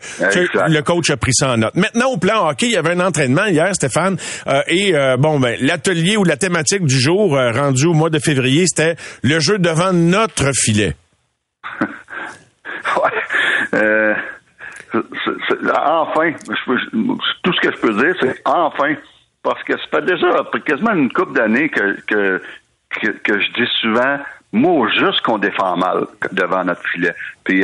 [0.70, 1.76] le coach a pris ça en note.
[1.76, 5.40] Maintenant, au plan hockey, il y avait un entraînement hier, Stéphane, euh, et euh, bon,
[5.40, 9.40] ben l'atelier ou la thématique du jour euh, rendu au mois de février, c'était le
[9.40, 10.96] jeu devant notre filet.
[11.82, 14.16] ouais.
[14.94, 16.32] enfin,
[17.44, 18.96] tout ce que je peux dire, c'est enfin,
[19.44, 20.28] parce que ça fait déjà
[20.66, 22.42] quasiment une couple d'années que, que,
[23.24, 24.18] que, je dis souvent,
[24.52, 27.14] moi, juste qu'on défend mal devant notre filet.
[27.44, 27.64] Puis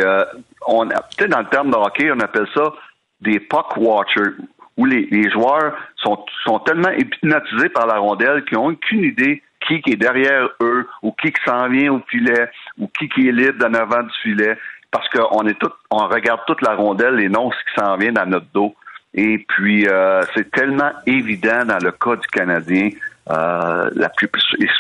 [0.68, 2.74] on peut-être dans le terme de hockey, on appelle ça
[3.22, 4.32] des puck watchers,
[4.78, 9.95] où les, joueurs sont, tellement hypnotisés par la rondelle qu'ils n'ont aucune idée qui, est
[9.95, 14.03] derrière eux, ou qui, s'en vient au filet, ou qui, qui est libre en avant
[14.03, 14.57] du filet,
[14.91, 18.11] parce qu'on est tout, on regarde toute la rondelle et non ce qui s'en vient
[18.11, 18.76] dans notre dos.
[19.14, 22.89] Et puis, euh, c'est tellement évident dans le cas du Canadien
[23.32, 24.30] euh, la plus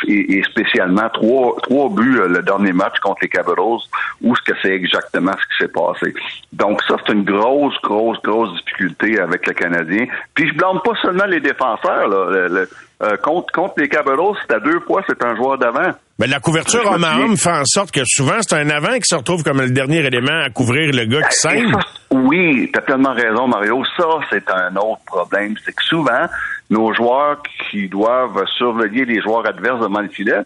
[0.07, 3.79] et, spécialement trois trois buts euh, le dernier match contre les Capitals
[4.21, 6.13] où ce que c'est exactement ce qui s'est passé.
[6.51, 10.07] Donc ça c'est une grosse grosse grosse difficulté avec le Canadien.
[10.33, 12.65] Puis je blâme pas seulement les défenseurs là.
[13.01, 15.91] Euh, contre, contre les Capitals, c'est à deux fois c'est un joueur d'avant.
[16.19, 19.05] Mais la couverture homme à homme fait en sorte que souvent c'est un avant qui
[19.05, 21.73] se retrouve comme le dernier élément à couvrir le gars qui saigne.
[22.11, 23.83] Oui, tu as tellement raison, Mario.
[23.97, 25.55] Ça, c'est un autre problème.
[25.65, 26.27] C'est que souvent,
[26.69, 30.41] nos joueurs qui doivent surveiller les joueurs adverses devant le filet,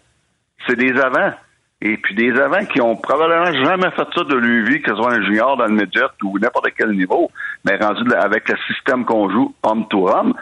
[0.66, 1.32] c'est des avants.
[1.80, 4.96] Et puis des avants qui ont probablement jamais fait ça de leur vie, que ce
[4.96, 7.30] soit un junior dans le midget ou n'importe quel niveau,
[7.64, 10.34] mais rendu avec le système qu'on joue homme to homme,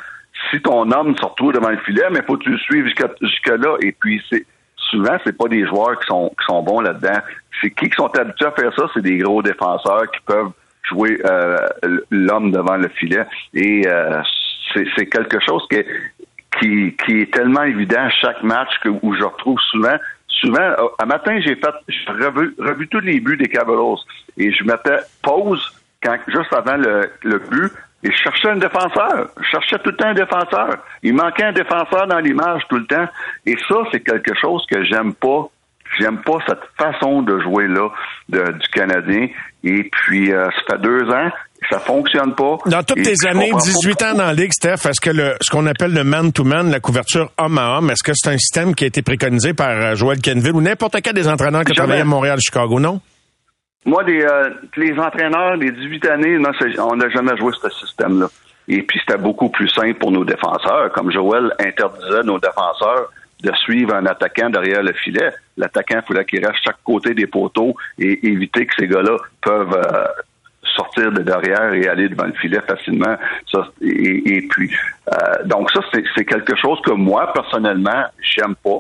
[0.51, 2.87] si ton homme se retrouve devant le filet, mais faut que tu le suives
[3.21, 3.77] jusqu'à là.
[3.83, 4.47] Et puis c'est
[4.91, 7.21] souvent, c'est pas des joueurs qui sont qui sont bons là-dedans.
[7.61, 10.53] C'est qui qui sont habitués à faire ça, c'est des gros défenseurs qui peuvent
[10.85, 11.57] jouer euh,
[12.11, 13.27] l'homme devant le filet.
[13.53, 14.23] Et euh,
[14.75, 15.67] c'est quelque chose
[16.59, 19.97] qui, qui est tellement évident à chaque match que, où je retrouve souvent.
[20.29, 23.97] Souvent, euh, un matin, j'ai fait, j'ai revu, revu, tous les buts des Cavaliers
[24.37, 29.29] et je mettais pause quand, juste avant le, le but et je cherchais un défenseur.
[29.41, 30.77] Je cherchais tout le temps un défenseur.
[31.03, 33.09] Il manquait un défenseur dans l'image tout le temps.
[33.47, 35.49] Et ça, c'est quelque chose que j'aime pas
[35.99, 37.89] J'aime pas cette façon de jouer là
[38.29, 39.29] du Canadien.
[39.65, 41.31] Et puis, euh, ça fait deux ans,
[41.71, 42.59] ça fonctionne pas.
[42.67, 45.67] Dans toutes tes années, 18 ans dans la Ligue, Steph, est-ce que le, ce qu'on
[45.67, 48.87] appelle le man-to-man, la couverture homme à homme, est-ce que c'est un système qui a
[48.87, 52.39] été préconisé par euh, Joël Kenville ou n'importe quel des entraîneurs qui travaillent à Montréal,
[52.41, 53.01] Chicago, non?
[53.85, 56.39] Moi, des, euh, les entraîneurs des 18 années,
[56.79, 58.27] on n'a jamais joué ce système-là.
[58.69, 60.91] Et puis, c'était beaucoup plus simple pour nos défenseurs.
[60.93, 63.11] Comme Joël interdisait nos défenseurs
[63.43, 65.33] de suivre un attaquant derrière le filet.
[65.57, 69.77] L'attaquant, il fallait qu'il reste chaque côté des poteaux et éviter que ces gars-là peuvent
[69.77, 70.05] euh,
[70.75, 73.17] sortir de derrière et aller devant le filet facilement.
[73.51, 74.71] Ça, et, puis,
[75.13, 78.79] euh, donc ça, c'est quelque chose que moi, personnellement, j'aime pas.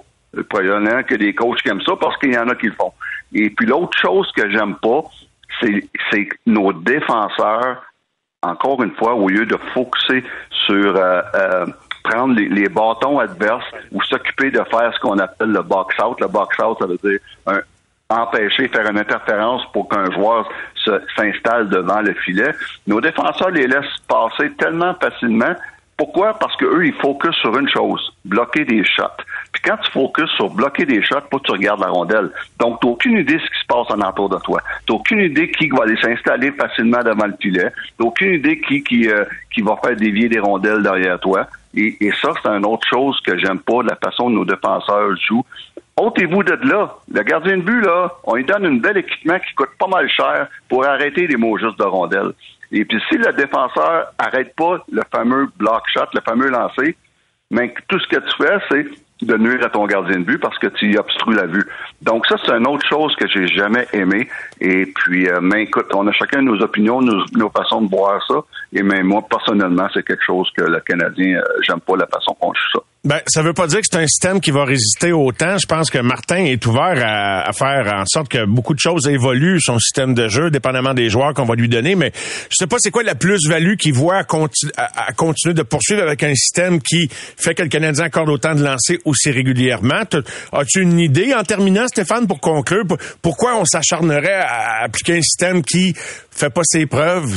[0.50, 2.92] Probablement que des coachs qui aiment ça parce qu'il y en a qui le font.
[3.32, 5.02] Et puis l'autre chose que j'aime pas,
[5.60, 7.82] c'est nos défenseurs,
[8.42, 10.24] encore une fois, au lieu de focuser
[10.66, 11.66] sur euh, euh,
[12.08, 16.20] prendre les, bâtons adverses ou s'occuper de faire ce qu'on appelle le box-out.
[16.20, 17.20] Le box-out, ça veut dire
[18.08, 20.48] empêcher, faire une interférence pour qu'un joueur
[21.16, 22.52] s'installe devant le filet.
[22.86, 25.54] Nos défenseurs les laissent passer tellement facilement.
[25.96, 26.34] Pourquoi?
[26.34, 29.04] Parce qu'eux, ils focusent sur une chose, bloquer des shots.
[29.52, 32.30] Puis quand tu focuses sur bloquer des shots, pas tu regardes la rondelle.
[32.60, 34.60] Donc, tu aucune idée de ce qui se passe en entour de toi.
[34.86, 37.72] Tu aucune idée qui va aller s'installer facilement devant le filet.
[37.98, 41.46] Tu aucune idée qui, qui, euh, qui va faire dévier des rondelles derrière toi.
[41.76, 45.16] Et, et ça, c'est une autre chose que j'aime pas la façon dont nos défenseurs
[45.16, 45.44] jouent.
[45.98, 46.94] Ôtez-vous de là.
[47.12, 50.08] Le gardien de but, là, on lui donne un bel équipement qui coûte pas mal
[50.08, 52.32] cher pour arrêter les mots justes de rondelles.
[52.72, 56.96] Et puis, si le défenseur arrête pas le fameux block shot, le fameux lancer,
[57.50, 58.86] mais tout ce que tu fais, c'est
[59.22, 61.66] de nuire à ton gardien de but parce que tu obstrues la vue.
[62.02, 64.28] Donc ça, c'est une autre chose que j'ai jamais aimé.
[64.60, 68.22] Et puis, euh, mais écoute, on a chacun nos opinions, nos, nos façons de voir
[68.26, 68.42] ça.
[68.72, 72.34] Et mais moi, personnellement, c'est quelque chose que le Canadien, euh, j'aime pas la façon
[72.34, 72.80] qu'on joue ça.
[73.06, 75.58] Ben, ça veut pas dire que c'est un système qui va résister au temps.
[75.58, 79.60] Je pense que Martin est ouvert à, faire en sorte que beaucoup de choses évoluent
[79.60, 81.94] son système de jeu, dépendamment des joueurs qu'on va lui donner.
[81.94, 82.10] Mais
[82.50, 86.34] je sais pas c'est quoi la plus-value qu'il voit à, continuer de poursuivre avec un
[86.34, 90.02] système qui fait que le Canadien accorde autant de lancers aussi régulièrement?
[90.52, 92.82] As-tu une idée en terminant, Stéphane, pour conclure?
[93.22, 95.94] Pourquoi on s'acharnerait à appliquer un système qui
[96.36, 97.34] fait pas ses preuves?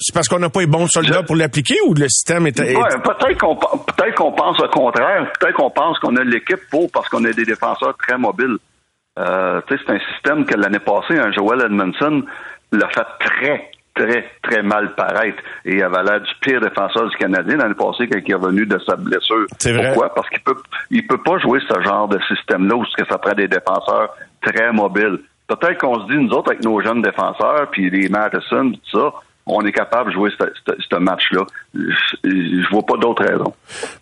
[0.00, 2.58] C'est parce qu'on n'a pas les bons soldats pour l'appliquer ou le système est...
[2.60, 5.30] Ouais, peut-être qu'on peut-être qu'on pense au contraire.
[5.38, 8.56] Peut-être qu'on pense qu'on a l'équipe pour parce qu'on a des défenseurs très mobiles.
[9.18, 12.22] Euh, c'est un système que l'année passée, un Joel Edmondson
[12.72, 15.42] l'a fait très, très, très mal paraître.
[15.64, 18.66] Et il avait l'air du pire défenseur du Canadien l'année passée quand il est revenu
[18.66, 19.46] de sa blessure.
[19.58, 20.14] Pourquoi?
[20.14, 20.56] Parce qu'il peut
[20.90, 25.20] il peut pas jouer ce genre de système-là où ça prend des défenseurs très mobiles.
[25.50, 29.12] Peut-être qu'on se dit, nous autres, avec nos jeunes défenseurs, puis les Madison, tout ça,
[29.46, 31.42] on est capable de jouer ce match-là.
[31.74, 33.52] Je, vois pas d'autre raison.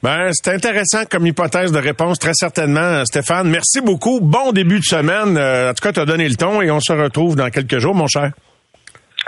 [0.02, 3.48] Ben, c'est intéressant comme hypothèse de réponse, très certainement, Stéphane.
[3.48, 4.20] Merci beaucoup.
[4.20, 5.38] Bon début de semaine.
[5.38, 7.78] Euh, en tout cas, tu as donné le ton et on se retrouve dans quelques
[7.78, 8.32] jours, mon cher.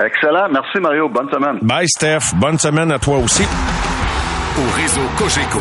[0.05, 0.49] Excellent.
[0.51, 1.09] Merci, Mario.
[1.09, 1.59] Bonne semaine.
[1.63, 2.35] Bye, Steph.
[2.37, 3.45] Bonne semaine à toi aussi.
[4.59, 5.61] Au réseau Cogeco,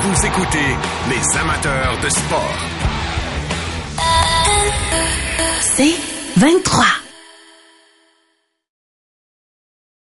[0.00, 0.76] vous écoutez
[1.10, 2.87] les amateurs de sport.
[5.78, 5.94] C'est
[6.38, 7.07] 23.